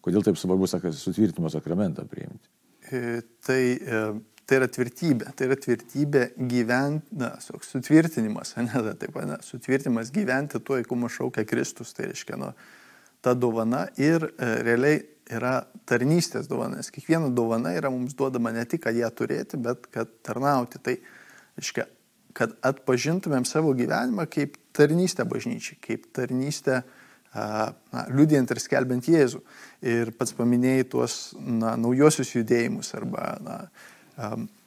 Kodėl 0.04 0.24
taip 0.24 0.38
svarbu 0.40 0.68
sutvirtinimo 0.68 1.50
sakramentą 1.52 2.06
priimti? 2.08 2.48
E, 2.90 3.20
tai, 3.44 3.62
e, 3.76 4.04
tai 4.50 4.58
yra 4.58 4.66
tvirtybė, 4.66 5.30
tai 5.38 5.46
yra 5.46 5.56
tvirtybė 5.62 6.24
gyventi, 6.50 7.14
na, 7.20 7.30
sutvirtinimas, 7.38 8.56
ne, 8.58 8.82
taip, 8.98 9.14
ne, 9.28 9.38
sutvirtinimas 9.46 10.10
gyventi 10.14 10.58
tuo, 10.58 10.80
į 10.80 10.88
kumą 10.90 11.10
šaukia 11.12 11.46
Kristus, 11.46 11.94
tai 11.94 12.08
reiškia, 12.10 12.38
nu, 12.40 12.50
ta 13.22 13.36
dovana 13.38 13.84
ir 14.00 14.26
e, 14.32 14.50
realiai 14.66 15.04
yra 15.30 15.60
tarnystės 15.86 16.48
dovana, 16.50 16.80
nes 16.80 16.90
kiekviena 16.90 17.30
dovana 17.34 17.76
yra 17.78 17.92
mums 17.94 18.16
duodama 18.18 18.50
ne 18.54 18.64
tik, 18.66 18.82
kad 18.88 18.98
ją 18.98 19.10
turėti, 19.14 19.60
bet 19.62 19.86
kad 19.94 20.10
tarnauti. 20.26 20.80
Tai 20.82 20.96
reiškia, 21.60 21.86
kad 22.34 22.56
atpažintumėm 22.66 23.46
savo 23.46 23.70
gyvenimą 23.78 24.26
kaip 24.30 24.56
tarnystę 24.76 25.26
bažnyčiai, 25.30 25.78
kaip 25.84 26.10
tarnystę 26.16 26.80
na, 27.34 28.04
liudijant 28.10 28.50
ir 28.50 28.62
skelbiant 28.62 29.06
Jėzų. 29.06 29.44
Ir 29.86 30.10
pats 30.18 30.34
paminėjai 30.34 30.90
tuos 30.90 31.20
na, 31.38 31.76
naujosius 31.78 32.34
judėjimus 32.34 32.90
arba 32.98 33.36
na, 33.44 33.60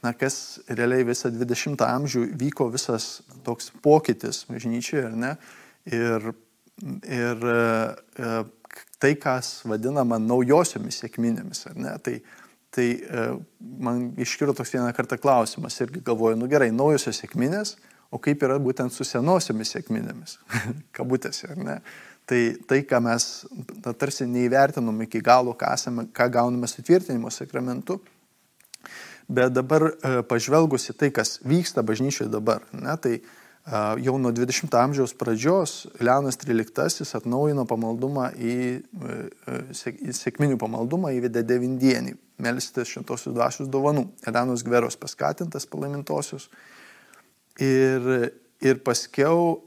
na, 0.03 0.13
kas 0.17 0.59
realiai 0.67 1.05
visą 1.07 1.31
20-ą 1.33 1.87
amžių 1.87 2.25
vyko 2.39 2.69
visas 2.73 3.21
toks 3.45 3.71
pokytis 3.83 4.43
bažnyčioje, 4.49 5.05
ar 5.11 5.17
ne? 5.19 5.31
Ir, 5.91 6.29
ir 7.05 7.47
tai, 9.03 9.13
kas 9.19 9.59
vadinama 9.67 10.19
naujosiomis 10.21 11.01
sėkminėmis, 11.03 11.65
ar 11.71 11.79
ne? 11.79 11.95
Tai, 12.03 12.15
tai 12.73 12.87
man 13.59 14.07
iškilo 14.23 14.55
toks 14.57 14.73
vieną 14.73 14.93
kartą 14.95 15.19
klausimas 15.21 15.77
irgi 15.83 16.01
galvoju, 16.05 16.39
nu 16.39 16.49
gerai, 16.51 16.71
naujosios 16.73 17.21
sėkminės, 17.21 17.75
o 18.13 18.19
kaip 18.21 18.45
yra 18.45 18.57
būtent 18.61 18.93
su 18.93 19.05
senosiomis 19.07 19.75
sėkminėmis, 19.75 20.39
kabutėse, 20.97 21.51
ar 21.53 21.61
ne? 21.61 21.77
Tai 22.25 22.39
tai, 22.69 22.79
ką 22.87 23.01
mes 23.03 23.23
ta, 23.83 23.91
tarsi 23.91 24.25
neįvertinom 24.31 25.01
iki 25.03 25.19
galo, 25.23 25.51
ką, 25.59 25.73
esame, 25.75 26.07
ką 26.15 26.29
gauname 26.31 26.69
sutvirtinimo 26.71 27.31
sakramentu, 27.33 27.99
bet 29.27 29.53
dabar 29.55 29.89
e, 29.91 30.17
pažvelgus 30.27 30.89
į 30.91 30.97
tai, 30.99 31.11
kas 31.15 31.37
vyksta 31.45 31.85
bažnyčioje 31.85 32.31
dabar, 32.33 32.65
ne, 32.73 32.97
tai 33.01 33.17
jau 34.03 34.17
nuo 34.19 34.31
20 34.31 34.75
amžiaus 34.75 35.13
pradžios 35.15 35.87
Leonas 36.03 36.35
XIII 36.35 37.07
atnaujino 37.15 37.63
pamaldumą 37.65 38.33
į, 38.35 38.55
į 38.83 40.15
sėkminių 40.17 40.57
pamaldumą, 40.59 41.13
įvedė 41.15 41.45
devindienį, 41.47 42.17
melstis 42.43 42.91
šimtosios 42.91 43.33
dvasios 43.33 43.71
dovanų. 43.71 44.09
Elenos 44.27 44.65
Gveros 44.67 44.99
paskatintas 44.99 45.65
palaimintosios. 45.65 46.49
Ir, 47.61 48.33
ir 48.59 48.83
paskiau, 48.83 49.61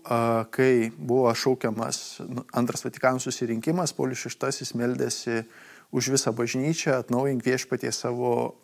kai 0.52 0.90
buvo 0.98 1.32
šaukiamas 1.32 2.20
nu, 2.28 2.44
antras 2.52 2.84
Vatikano 2.84 3.22
susirinkimas, 3.22 3.96
Paulius 3.96 4.26
VI 4.28 4.76
meldėsi 4.76 5.40
už 5.94 6.10
visą 6.14 6.32
bažnyčią, 6.34 6.98
atnaujink 7.00 7.44
viešpatie 7.46 7.92
savo 7.94 8.56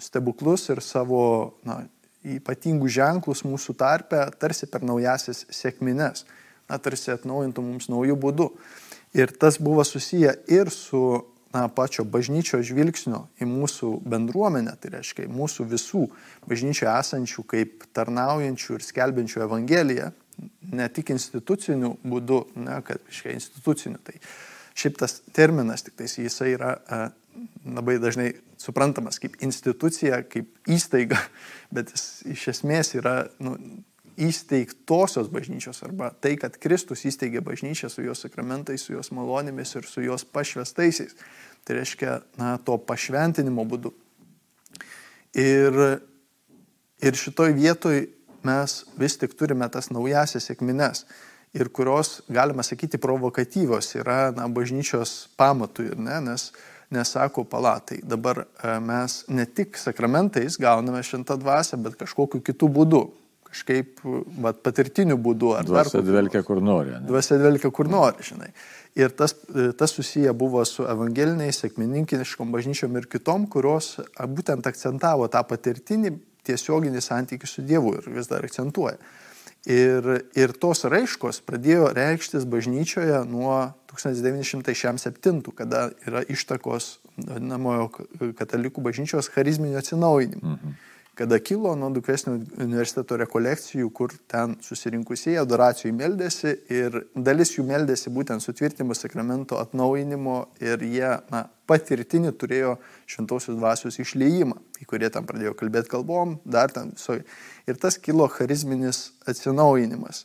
stebuklus 0.00 0.68
ir 0.72 0.80
savo 0.82 1.54
na, 1.66 1.84
ypatingus 2.24 2.94
ženklus 2.96 3.44
mūsų 3.44 3.76
tarpe, 3.76 4.22
tarsi 4.40 4.68
per 4.70 4.84
naujasis 4.86 5.44
sėkmines, 5.52 6.24
na, 6.70 6.80
tarsi 6.80 7.12
atnaujintų 7.14 7.64
mums 7.64 7.90
naujų 7.92 8.16
būdų. 8.20 8.48
Ir 9.14 9.30
tas 9.38 9.60
buvo 9.62 9.84
susiję 9.86 10.32
ir 10.50 10.72
su 10.74 11.22
na, 11.54 11.68
pačio 11.68 12.02
bažnyčio 12.08 12.58
žvilgsnio 12.66 13.26
į 13.38 13.46
mūsų 13.46 13.92
bendruomenę, 14.10 14.74
tai 14.80 14.96
reiškia 14.96 15.28
mūsų 15.30 15.68
visų 15.70 16.08
bažnyčioje 16.50 16.90
esančių 16.90 17.44
kaip 17.52 17.86
tarnaujančių 17.94 18.78
ir 18.78 18.86
skelbiančių 18.88 19.44
Evangeliją, 19.46 20.10
ne 20.74 20.88
tik 20.90 21.12
instituciniu 21.14 21.94
būdu, 22.02 22.40
ne, 22.58 22.80
kad, 22.86 22.98
reiškia, 23.06 23.36
instituciniu. 23.38 24.00
Tai 24.02 24.16
šiaip 24.74 24.98
tas 25.00 25.20
terminas, 25.34 25.84
tik 25.86 25.96
tai 25.98 26.08
jisai 26.08 26.54
yra 26.56 26.74
labai 27.64 27.98
dažnai 28.02 28.32
suprantamas 28.60 29.18
kaip 29.22 29.36
institucija, 29.44 30.22
kaip 30.30 30.70
įstaiga, 30.70 31.18
bet 31.74 31.92
jis 31.94 32.06
iš 32.34 32.46
esmės 32.56 32.94
yra 32.98 33.16
nu, 33.42 33.56
įsteigtosios 34.20 35.28
bažnyčios 35.32 35.82
arba 35.86 36.12
tai, 36.22 36.36
kad 36.38 36.56
Kristus 36.62 37.02
įsteigė 37.08 37.42
bažnyčią 37.44 37.90
su 37.90 38.04
jos 38.04 38.22
sakramentais, 38.26 38.84
su 38.86 38.94
jos 38.94 39.10
malonėmis 39.14 39.74
ir 39.74 39.88
su 39.90 40.04
jos 40.04 40.24
pašvestaisiais. 40.24 41.16
Tai 41.64 41.78
reiškia, 41.80 42.18
na, 42.38 42.54
to 42.62 42.76
pašventinimo 42.78 43.64
būdu. 43.66 43.90
Ir, 45.40 45.78
ir 47.02 47.18
šitoj 47.18 47.56
vietoj 47.56 48.04
mes 48.46 48.74
vis 49.00 49.16
tik 49.18 49.34
turime 49.34 49.66
tas 49.72 49.90
naujasias 49.90 50.46
sėkmines 50.50 51.06
ir 51.54 51.70
kurios, 51.72 52.20
galima 52.28 52.62
sakyti, 52.66 52.98
provokatyvios 52.98 53.94
yra 54.00 54.30
na, 54.34 54.48
bažnyčios 54.50 55.28
pamatui, 55.38 55.92
ne? 55.96 56.20
nes 56.24 56.50
nesako 56.94 57.44
palatai. 57.48 58.00
Dabar 58.02 58.44
e, 58.44 58.78
mes 58.82 59.22
ne 59.28 59.46
tik 59.46 59.78
sakramentais 59.80 60.58
gauname 60.60 61.02
šintą 61.06 61.38
dvasę, 61.40 61.78
bet 61.82 61.98
kažkokiu 62.00 62.42
kitų 62.44 62.70
būdu. 62.78 63.02
Kažkaip 63.54 64.02
vat, 64.42 64.58
patirtiniu 64.66 65.16
būdu. 65.22 65.52
Dvasia 65.68 66.02
dvelkia 66.02 66.42
kur 66.46 66.58
nori. 66.62 66.96
Ne? 66.96 67.04
Dvasia 67.06 67.38
dvelkia 67.38 67.70
kur 67.74 67.90
nori, 67.90 68.26
žinai. 68.26 68.50
Ir 68.98 69.14
tas, 69.14 69.36
e, 69.54 69.70
tas 69.78 69.94
susiję 69.94 70.34
buvo 70.38 70.62
su 70.66 70.86
evangeliniais, 70.86 71.62
sėkmininkiniškom 71.62 72.50
bažnyčiom 72.54 72.98
ir 72.98 73.06
kitom, 73.10 73.46
kurios 73.50 73.96
būtent 74.18 74.66
akcentavo 74.70 75.30
tą 75.30 75.42
patirtinį 75.46 76.16
tiesioginį 76.44 77.00
santykių 77.02 77.48
su 77.48 77.62
Dievu 77.66 77.94
ir 77.98 78.10
vis 78.18 78.28
dar 78.30 78.44
akcentuoja. 78.46 78.98
Ir, 79.64 80.06
ir 80.36 80.52
tos 80.60 80.84
raiškos 80.92 81.38
pradėjo 81.48 81.88
reikštis 81.96 82.44
bažnyčioje 82.52 83.22
nuo 83.30 83.72
1907, 83.88 85.40
kada 85.56 85.86
yra 86.04 86.20
ištakos 86.28 86.98
vadinamojo 87.16 87.88
katalikų 88.36 88.84
bažnyčios 88.84 89.30
charizminio 89.32 89.80
atsinaujinimo. 89.80 90.58
Mhm 90.58 90.74
kada 91.14 91.38
kilo 91.38 91.74
nuo 91.76 91.90
Dukesnio 91.94 92.34
universiteto 92.58 93.16
rekolekcijų, 93.16 93.88
kur 93.94 94.12
ten 94.30 94.56
susirinkusieji 94.64 95.38
adoracijų 95.38 95.92
meldėsi 95.94 96.54
ir 96.74 97.04
dalis 97.14 97.54
jų 97.54 97.66
meldėsi 97.68 98.10
būtent 98.14 98.42
sutvirtimo 98.42 98.96
sakramento 98.98 99.60
atnaujinimo 99.62 100.40
ir 100.62 100.82
jie 100.82 101.12
na, 101.30 101.44
patirtinį 101.70 102.34
turėjo 102.40 102.74
šventosios 103.06 103.56
dvasios 103.56 104.00
išleimą, 104.02 104.58
į 104.84 104.88
kurie 104.88 105.10
ten 105.12 105.26
pradėjo 105.26 105.54
kalbėti 105.58 105.90
kalbom, 105.92 106.38
dar 106.44 106.72
ten 106.72 106.92
visoji. 106.94 107.24
Ir 107.66 107.80
tas 107.80 107.96
kilo 107.98 108.28
charizminis 108.30 109.08
atsinaujinimas, 109.28 110.24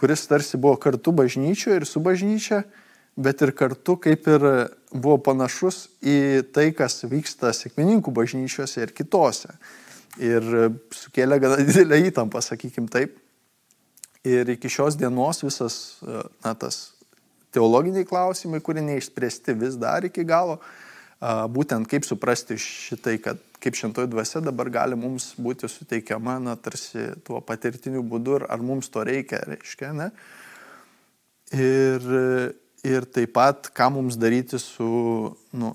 kuris 0.00 0.24
tarsi 0.30 0.60
buvo 0.60 0.78
kartu 0.80 1.12
bažnyčioje 1.12 1.82
ir 1.82 1.88
su 1.88 2.00
bažnyčia, 2.02 2.64
bet 3.20 3.42
ir 3.44 3.52
kartu 3.52 3.98
kaip 4.00 4.26
ir 4.32 4.46
buvo 4.90 5.18
panašus 5.30 5.84
į 6.00 6.46
tai, 6.54 6.70
kas 6.76 7.02
vyksta 7.04 7.52
sėkmininkų 7.56 8.14
bažnyčiose 8.16 8.86
ir 8.86 8.94
kitose 8.96 9.52
ir 10.18 10.46
sukėlė 10.94 11.40
gana 11.42 11.60
didelę 11.68 12.00
įtampą, 12.08 12.42
sakykim 12.44 12.88
taip. 12.90 13.18
Ir 14.26 14.50
iki 14.52 14.68
šios 14.68 14.98
dienos 15.00 15.40
visas 15.40 15.74
na, 16.44 16.52
tas 16.52 16.90
teologiniai 17.54 18.06
klausimai, 18.06 18.60
kurie 18.60 18.82
neišspręsti 18.84 19.54
vis 19.58 19.78
dar 19.80 20.04
iki 20.06 20.26
galo, 20.28 20.58
būtent 21.20 21.88
kaip 21.88 22.06
suprasti 22.08 22.56
šitai, 22.56 23.18
kad 23.20 23.40
kaip 23.60 23.76
šentoji 23.76 24.08
dvasia 24.08 24.40
dabar 24.40 24.70
gali 24.72 24.96
mums 24.96 25.34
būti 25.36 25.68
suteikiama, 25.68 26.38
na, 26.40 26.56
tarsi 26.56 27.10
tuo 27.26 27.42
patirtiniu 27.44 28.02
būdu, 28.02 28.40
ir 28.40 28.46
ar 28.48 28.64
mums 28.64 28.88
to 28.88 29.04
reikia, 29.04 29.42
reiškia, 29.44 29.92
ne? 29.96 30.08
Ir, 31.52 32.06
ir 32.86 33.08
taip 33.12 33.34
pat, 33.36 33.68
ką 33.76 33.90
mums 33.98 34.16
daryti 34.16 34.58
su 34.62 34.88
nu, 35.52 35.74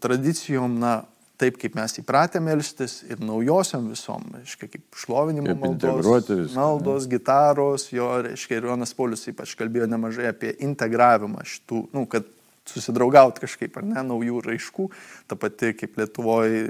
tradicijom, 0.00 0.78
na, 0.80 1.02
taip, 1.40 1.56
kaip 1.60 1.76
mes 1.76 2.00
įpratę 2.00 2.40
melstis 2.44 3.00
ir 3.08 3.20
naujosiam 3.24 3.90
visom, 3.92 4.24
reiškia, 4.40 4.68
kaip 4.72 5.00
šlovinimo 5.04 5.52
kaip 5.52 5.62
maldos, 5.64 6.56
maldos, 6.56 7.08
gitaros, 7.10 7.88
jo, 7.92 8.08
reiškia, 8.24 8.60
ir 8.60 8.68
Jonas 8.72 8.96
Paulius 8.96 9.28
ypač 9.28 9.52
kalbėjo 9.58 9.88
nemažai 9.90 10.30
apie 10.32 10.54
integravimą 10.64 11.44
šitų, 11.48 11.86
nu, 11.96 12.04
kad 12.08 12.28
susidraugauti 12.68 13.42
kažkaip, 13.44 13.78
ar 13.80 13.86
ne, 13.86 14.02
naujų 14.06 14.42
raiškų. 14.46 14.88
Ta 15.30 15.38
pati, 15.40 15.72
kaip 15.78 15.98
Lietuvoje 16.00 16.66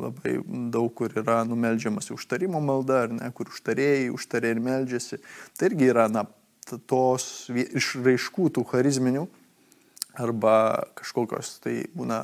labai 0.00 0.36
daug 0.74 0.90
kur 0.96 1.14
yra 1.16 1.40
numeldžiamas 1.48 2.10
užtarimo 2.14 2.60
malda, 2.64 3.04
ar 3.06 3.14
ne, 3.14 3.30
kur 3.36 3.52
užtarėjai 3.52 4.10
užtarė 4.14 4.54
ir 4.56 4.62
meldžiasi. 4.64 5.20
Tai 5.58 5.70
irgi 5.70 5.90
yra, 5.92 6.08
na, 6.12 6.26
tos 6.90 7.48
iš 7.50 7.94
raiškų 8.04 8.50
tų 8.56 8.66
charizminių 8.70 9.26
arba 10.20 10.84
kažkokios 10.98 11.52
tai 11.64 11.74
būna 11.96 12.20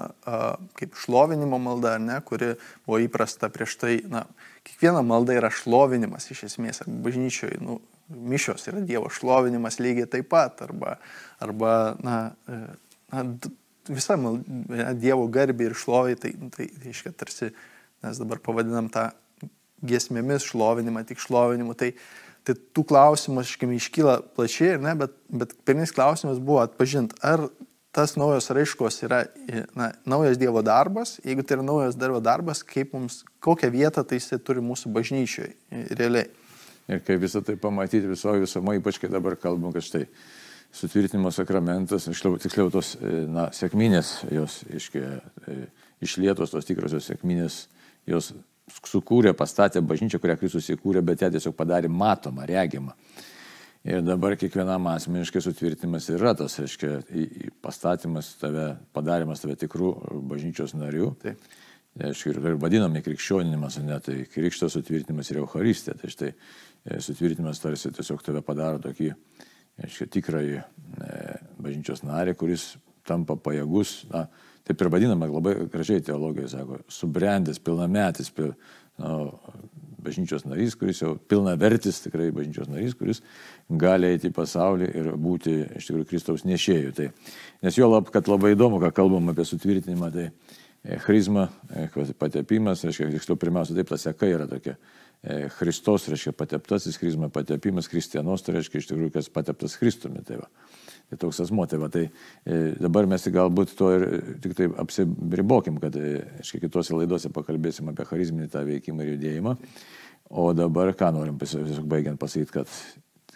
kaip 0.77 0.97
šlovinimo 0.99 1.59
malda, 1.63 1.97
ar 1.97 2.03
ne, 2.03 2.17
kuri 2.27 2.55
buvo 2.87 2.99
įprasta 3.05 3.51
prieš 3.53 3.77
tai, 3.81 3.99
na, 4.11 4.25
kiekviena 4.67 5.05
malda 5.07 5.37
yra 5.39 5.51
šlovinimas 5.55 6.29
iš 6.35 6.47
esmės, 6.51 6.83
arba 6.85 6.99
bažnyčioje, 7.07 7.61
nu, 7.63 7.79
mišios 8.09 8.67
yra 8.71 8.83
Dievo 8.87 9.11
šlovinimas 9.13 9.81
lygiai 9.83 10.11
taip 10.11 10.29
pat, 10.31 10.61
arba, 10.67 10.97
arba 11.43 11.73
na, 12.03 12.19
e, 12.47 12.61
na, 13.13 13.25
visa 13.89 14.19
malda, 14.21 14.93
Dievo 14.99 15.27
garbė 15.33 15.71
ir 15.71 15.79
šlovė, 15.79 16.19
tai, 16.21 16.35
tai 16.55 16.69
reiškia 16.85 17.15
tarsi 17.17 17.53
mes 18.05 18.21
dabar 18.21 18.43
pavadinam 18.43 18.91
tą 18.93 19.09
giesmėmis 19.87 20.47
šlovinimą, 20.49 21.05
tik 21.07 21.21
šlovinimu. 21.23 21.77
Tai, 21.79 21.93
Tai 22.47 22.55
tų 22.55 22.85
klausimų, 22.87 23.43
aš 23.43 23.57
kaip 23.59 23.73
iškyla 23.75 24.21
plačiai, 24.37 24.77
ne, 24.79 24.93
bet, 24.95 25.17
bet 25.35 25.55
pirminis 25.67 25.91
klausimas 25.91 26.39
buvo 26.39 26.61
atpažinti, 26.63 27.17
ar 27.27 27.49
tas 27.97 28.13
naujos 28.15 28.47
raiškos 28.55 29.01
yra 29.07 29.23
na, 29.75 29.89
naujas 30.07 30.39
Dievo 30.39 30.63
darbas, 30.63 31.17
jeigu 31.27 31.43
tai 31.43 31.57
yra 31.57 31.65
naujas 31.67 31.99
Dievo 31.99 32.21
darbas, 32.23 32.61
kaip 32.63 32.95
mums, 32.95 33.23
kokią 33.43 33.73
vietą 33.75 34.05
tai 34.07 34.21
jisai 34.21 34.39
turi 34.39 34.63
mūsų 34.63 34.93
bažnyčioje 34.95 35.57
realiai. 35.99 36.29
Ir 36.87 37.03
kaip 37.03 37.19
visą 37.25 37.43
tai 37.43 37.57
pamatyti 37.59 38.07
visoje 38.07 38.45
visumoje, 38.45 38.79
ypač 38.79 39.01
kai 39.03 39.11
dabar 39.11 39.35
kalbam, 39.43 39.73
kad 39.75 39.83
štai 39.83 40.05
sutvirtinimo 40.75 41.31
sakramentas, 41.35 42.09
tiksliau 42.09 42.71
tos 42.73 42.97
na, 43.31 43.49
sėkminės, 43.55 44.19
jos 44.35 44.61
iškia, 44.69 45.17
e, 45.47 45.57
išlietos 46.05 46.53
tos 46.55 46.69
tikrosios 46.69 47.09
sėkminės, 47.11 47.63
jos 48.11 48.33
sukūrė, 48.87 49.33
pastatė 49.39 49.81
bažnyčią, 49.85 50.21
kurią 50.23 50.37
Kristus 50.41 50.69
įkūrė, 50.75 51.03
bet 51.07 51.23
ją 51.23 51.31
tiesiog 51.35 51.55
padarė 51.57 51.91
matomą, 51.93 52.47
regimą. 52.49 52.97
Ir 53.87 54.03
dabar 54.03 54.35
kiekvienam 54.35 54.89
asmeniškai 54.91 55.41
sutvirtimas 55.45 56.09
yra 56.11 56.33
tas, 56.35 56.57
reiškia, 56.59 56.97
pastatymas 57.63 58.33
tave, 58.41 58.73
padarimas 58.97 59.45
tave 59.45 59.55
tikrų 59.61 59.93
bažnyčios 60.27 60.75
narių. 60.75 61.13
Taip. 61.23 61.45
Aišku, 61.97 62.35
ir 62.35 62.57
vadinami 62.61 63.01
krikščionimas, 63.01 63.79
ne, 63.81 63.97
tai 64.05 64.17
krikšto 64.29 64.69
sutvirtinimas 64.69 65.31
ir 65.31 65.39
Euharistė. 65.41 65.95
Tai 65.97 66.11
štai 66.13 66.33
e, 66.35 66.99
sutvirtinimas 67.01 67.63
tarsi 67.63 67.93
tiesiog 67.95 68.21
tave 68.27 68.43
padaro 68.45 68.83
tokį, 68.85 69.13
aišku, 69.83 70.09
tikrąjį 70.13 70.59
e, 70.61 70.65
bažnyčios 71.63 72.05
narį, 72.07 72.37
kuris 72.39 72.75
tampa 73.07 73.37
pajėgus, 73.39 73.99
na, 74.11 74.27
taip 74.67 74.83
ir 74.83 74.91
vadinama, 74.93 75.29
labai 75.31 75.57
gražiai 75.71 76.03
teologija 76.05 76.51
sako, 76.57 76.81
subrendęs, 76.91 77.61
pilnametis, 77.63 78.33
pil, 78.35 78.55
nu, 79.03 79.17
bažnyčios 80.07 80.47
narys, 80.47 80.77
kuris 80.79 81.01
jau 81.03 81.15
pilna 81.31 81.57
vertis, 81.59 81.99
tikrai 82.05 82.29
bažnyčios 82.35 82.71
narys, 82.71 82.95
kuris 82.99 83.23
gali 83.69 84.13
eiti 84.13 84.31
į 84.31 84.37
pasaulį 84.37 84.91
ir 85.01 85.11
būti 85.19 85.57
iš 85.81 85.89
tikrųjų 85.89 86.11
Kristaus 86.11 86.47
nešėjų. 86.47 86.93
Tai, 86.97 87.09
nes 87.67 87.79
jo 87.79 87.91
lab, 87.91 88.13
kad 88.15 88.31
labai 88.31 88.55
įdomu, 88.55 88.81
ką 88.83 88.93
kalbam 88.95 89.33
apie 89.33 89.47
sutvirtinimą, 89.49 90.13
tai 90.15 90.31
Charizma, 91.03 91.49
patepimas, 92.21 92.85
reiškia, 92.87 93.09
tiksliau, 93.11 93.39
pirmiausia, 93.43 93.75
taip, 93.75 93.89
ta 93.91 93.99
seka 93.99 94.29
yra 94.31 94.45
tokia. 94.47 94.77
Kristos, 95.57 96.05
reiškia, 96.13 96.35
pateptasis, 96.37 96.99
charizma, 97.01 97.31
patepimas, 97.33 97.89
kristienos, 97.91 98.45
tai 98.47 98.59
reiškia, 98.59 98.83
iš 98.83 98.91
tikrųjų, 98.91 99.15
kas 99.17 99.31
pateptas 99.33 99.79
Kristumi. 99.81 100.23
Tai 100.27 100.43
va 100.43 100.51
tai 101.11 101.19
toks 101.19 101.41
asmo. 101.41 101.67
Tai, 101.67 101.79
va, 101.79 101.89
tai 101.89 102.07
e, 102.45 102.75
dabar 102.81 103.07
mes 103.11 103.27
galbūt 103.33 103.75
to 103.79 103.91
ir 103.95 104.07
tik 104.43 104.57
tai 104.59 104.69
apsiribokim, 104.83 105.79
kad, 105.83 105.97
aiškiai, 106.41 106.63
kitose 106.67 106.97
laidose 106.97 107.31
pakalbėsim 107.35 107.91
apie 107.93 108.07
charizminį 108.09 108.51
tą 108.53 108.65
veikimą 108.67 109.05
ir 109.05 109.15
judėjimą. 109.15 109.57
O 110.37 110.49
dabar 110.59 110.91
ką 110.99 111.13
norim 111.15 111.39
tiesiog 111.39 111.87
baigiant 111.87 112.19
pasakyti, 112.19 112.57
kad 112.57 112.73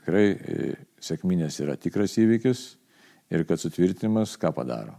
tikrai 0.01 0.27
e, 0.35 0.73
sėkminės 1.03 1.61
yra 1.63 1.79
tikras 1.79 2.17
įvykis 2.19 2.65
ir 3.31 3.47
kad 3.47 3.63
sutvirtinimas 3.63 4.35
ką 4.41 4.51
padaro. 4.57 4.99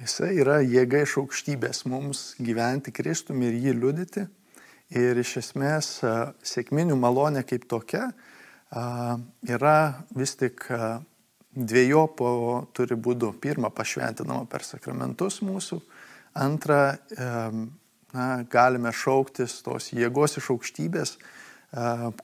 Jisai 0.00 0.34
yra 0.40 0.58
jėga 0.60 1.02
iš 1.04 1.18
aukštybės 1.22 1.86
mums 1.88 2.34
gyventi 2.40 2.92
Kristumi 2.92 3.48
ir 3.48 3.60
jį 3.60 3.76
liudyti. 3.78 4.26
Ir 4.94 5.18
iš 5.18 5.36
esmės 5.40 5.88
sėkminių 6.46 6.94
malonė 7.00 7.42
kaip 7.48 7.64
tokia 7.66 8.10
yra 9.50 9.78
vis 10.14 10.36
tik 10.38 10.68
dviejopo 11.56 12.28
turi 12.76 12.98
būdų. 12.98 13.32
Pirma, 13.40 13.70
pašventinama 13.74 14.46
per 14.50 14.62
sakramentus 14.66 15.40
mūsų. 15.42 15.80
Antra, 16.36 16.98
na, 18.12 18.26
galime 18.52 18.92
šauktis 18.92 19.62
tos 19.64 19.90
jėgos 19.96 20.36
iš 20.38 20.50
aukštybės, 20.52 21.16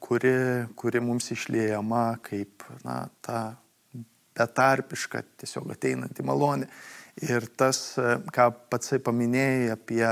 kuri, 0.04 0.36
kuri 0.76 1.00
mums 1.00 1.30
išliejama 1.32 2.04
kaip 2.22 2.66
na, 2.84 3.06
ta 3.24 3.56
betarpiška, 4.36 5.24
tiesiog 5.40 5.72
ateinanti 5.74 6.24
malonė. 6.24 6.68
Ir 7.24 7.44
tas, 7.60 7.92
ką 8.32 8.46
patsai 8.72 9.00
paminėjai 9.04 9.72
apie 9.74 10.06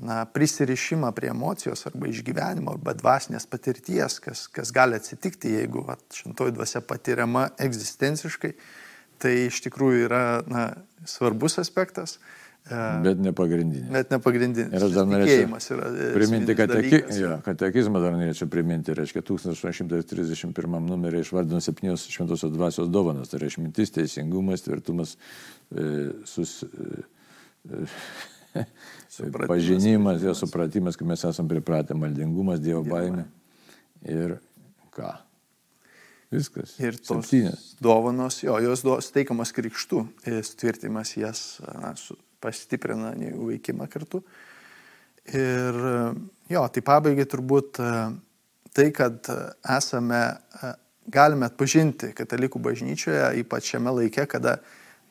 na, 0.00 0.24
prisirišimą 0.24 1.12
prie 1.16 1.30
emocijos 1.30 1.86
arba 1.90 2.08
išgyvenimo 2.10 2.74
arba 2.74 2.94
dvasinės 2.96 3.46
patirties, 3.50 4.18
kas, 4.24 4.46
kas 4.52 4.72
gali 4.74 4.96
atsitikti, 4.98 5.52
jeigu 5.60 5.84
va, 5.86 5.98
šventoji 6.14 6.56
dvasia 6.56 6.82
patiriama 6.84 7.48
egzistenciškai, 7.60 8.54
tai 9.20 9.34
iš 9.46 9.60
tikrųjų 9.66 10.06
yra 10.08 10.22
na, 10.48 10.68
svarbus 11.08 11.58
aspektas. 11.60 12.18
E, 12.70 12.80
bet 13.04 13.20
ne 13.20 13.32
pagrindinis. 13.36 13.88
Bet 13.92 14.10
ne 14.12 14.18
pagrindinis. 14.22 14.72
Ir 14.72 14.84
aš 14.86 14.96
dar 14.96 15.08
norėčiau 15.08 15.78
e, 15.90 16.10
priminti, 16.16 16.56
kad 16.58 16.74
katekizmą 17.46 18.02
dar 18.02 18.16
norėčiau 18.16 18.50
priminti, 18.52 18.96
reiškia 18.96 19.24
1831 19.26 20.76
numerį 20.88 21.24
išvardino 21.24 21.60
septynios 21.64 22.04
šventosios 22.12 22.52
dvasios 22.54 22.92
dovanas, 22.92 23.32
tai 23.32 23.40
yra 23.40 23.48
išmintis, 23.52 23.92
teisingumas, 23.96 24.64
tvirtumas, 24.64 25.16
e, 25.72 25.88
sus, 26.28 26.60
e, 26.64 27.80
supratimas, 29.16 29.48
pažinimas, 29.48 30.22
jo 30.22 30.34
supratimas, 30.38 30.98
kai 30.98 31.08
mes 31.08 31.24
esame 31.30 31.54
pripratę, 31.54 31.96
maldingumas, 31.98 32.62
Dievo 32.62 32.84
baimė. 32.86 33.26
Ir 34.08 34.38
ką? 34.96 35.10
Viskas. 36.30 36.76
Ir 36.78 36.94
tos 36.94 37.26
Septynės. 37.26 37.62
dovanos, 37.82 38.38
jo, 38.44 38.54
jos 38.62 38.84
steikamas 39.02 39.50
krikštų, 39.54 40.04
tvirtimas 40.60 41.16
jas 41.18 41.58
na, 41.66 41.96
su, 41.98 42.14
pastiprina 42.40 43.12
jų 43.18 43.50
veikimą 43.50 43.88
kartu. 43.90 44.22
Ir 45.34 45.80
jo, 46.50 46.62
tai 46.72 46.82
pabaigai 46.86 47.26
turbūt 47.28 47.80
e, 47.82 47.90
tai, 48.74 48.86
kad 48.94 49.26
esame, 49.76 50.22
e, 50.62 50.70
galime 51.12 51.48
atpažinti 51.50 52.12
katalikų 52.16 52.62
bažnyčioje, 52.62 53.26
ypač 53.42 53.74
šiame 53.74 53.92
laike, 53.98 54.24
kada 54.30 54.58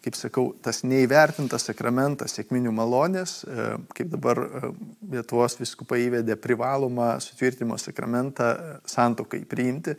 kaip 0.04 0.16
sakau, 0.16 0.46
tas 0.64 0.82
neįvertintas 0.88 1.66
sakramentas 1.68 2.38
sėkminių 2.38 2.72
malonės, 2.76 3.40
e, 3.44 3.66
kaip 3.96 4.12
dabar 4.14 4.40
e, 4.40 4.72
Lietuvos 5.12 5.58
viskupai 5.60 6.02
įvedė 6.06 6.38
privalomą 6.40 7.12
sutvirtimo 7.24 7.78
sakramentą 7.82 8.50
e, 8.54 8.78
santokai 8.90 9.42
priimti, 9.50 9.98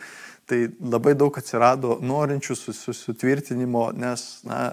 tai 0.49 0.63
labai 0.81 1.15
daug 1.19 1.37
atsirado 1.37 1.99
norinčių 2.01 2.57
sutvirtinimo, 2.97 3.91
nes 4.01 4.27
na, 4.49 4.71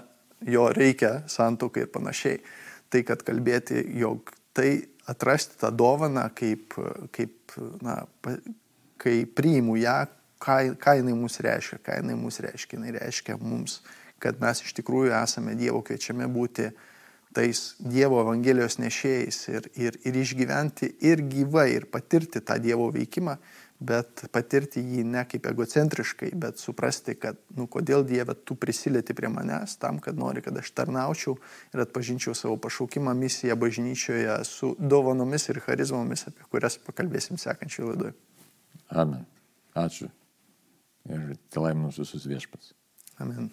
jo 0.48 0.68
reikia 0.72 1.22
santokai 1.28 1.84
ir 1.84 1.92
panašiai. 1.92 2.40
Tai, 2.88 3.04
kad 3.04 3.20
kalbėti, 3.26 3.82
jog 4.00 4.32
tai 4.56 4.78
atrasti 5.08 5.58
tą 5.60 5.68
dovaną, 5.76 6.24
kaip, 6.36 6.72
kaip 7.12 7.52
na, 7.84 8.00
kai 8.98 9.20
priimu 9.28 9.76
ją, 9.76 10.00
ką, 10.40 10.58
ką 10.80 10.98
jinai 11.02 11.14
mums 11.16 11.36
reiškia, 11.44 11.82
ką 11.84 12.00
jinai 12.00 12.16
mums 12.16 12.40
reiškia, 12.44 12.78
jinai 12.78 12.96
reiškia 12.96 13.36
mums 13.42 13.82
kad 14.22 14.40
mes 14.42 14.62
iš 14.64 14.74
tikrųjų 14.80 15.14
esame 15.22 15.56
Dievo 15.58 15.82
kviečiami 15.86 16.28
būti 16.32 16.70
tais 17.36 17.76
Dievo 17.78 18.22
Evangelijos 18.22 18.78
nešėjais 18.80 19.38
ir, 19.52 19.70
ir, 19.78 19.98
ir 20.08 20.18
išgyventi 20.22 20.94
ir 21.04 21.22
gyvai, 21.28 21.68
ir 21.76 21.88
patirti 21.92 22.40
tą 22.44 22.56
Dievo 22.62 22.88
veikimą, 22.94 23.36
bet 23.78 24.24
patirti 24.34 24.82
jį 24.82 25.04
ne 25.06 25.22
kaip 25.28 25.46
egocentriškai, 25.46 26.32
bet 26.40 26.58
suprasti, 26.58 27.14
kad, 27.20 27.38
nu, 27.54 27.68
kodėl 27.70 28.02
Dieve 28.06 28.34
tu 28.34 28.56
prisilieti 28.58 29.14
prie 29.14 29.30
manęs, 29.30 29.76
tam, 29.78 30.00
kad 30.02 30.18
nori, 30.18 30.42
kad 30.42 30.56
aš 30.58 30.72
tarnaučiau 30.74 31.36
ir 31.74 31.84
atpažinčiau 31.84 32.34
savo 32.34 32.56
pašaukimą, 32.64 33.14
misiją 33.14 33.58
bažnyčioje 33.60 34.40
su 34.48 34.74
dovanomis 34.78 35.46
ir 35.52 35.62
charizmomis, 35.62 36.26
apie 36.32 36.48
kurias 36.50 36.80
pakalbėsim 36.88 37.38
sekančioje 37.38 37.92
laidoje. 37.92 38.16
Amen. 38.88 39.22
Ačiū. 39.78 40.10
Ir 41.08 41.36
te 41.52 41.62
laiminus 41.62 42.00
visus 42.02 42.26
viešpats. 42.28 42.74
Amen. 43.22 43.52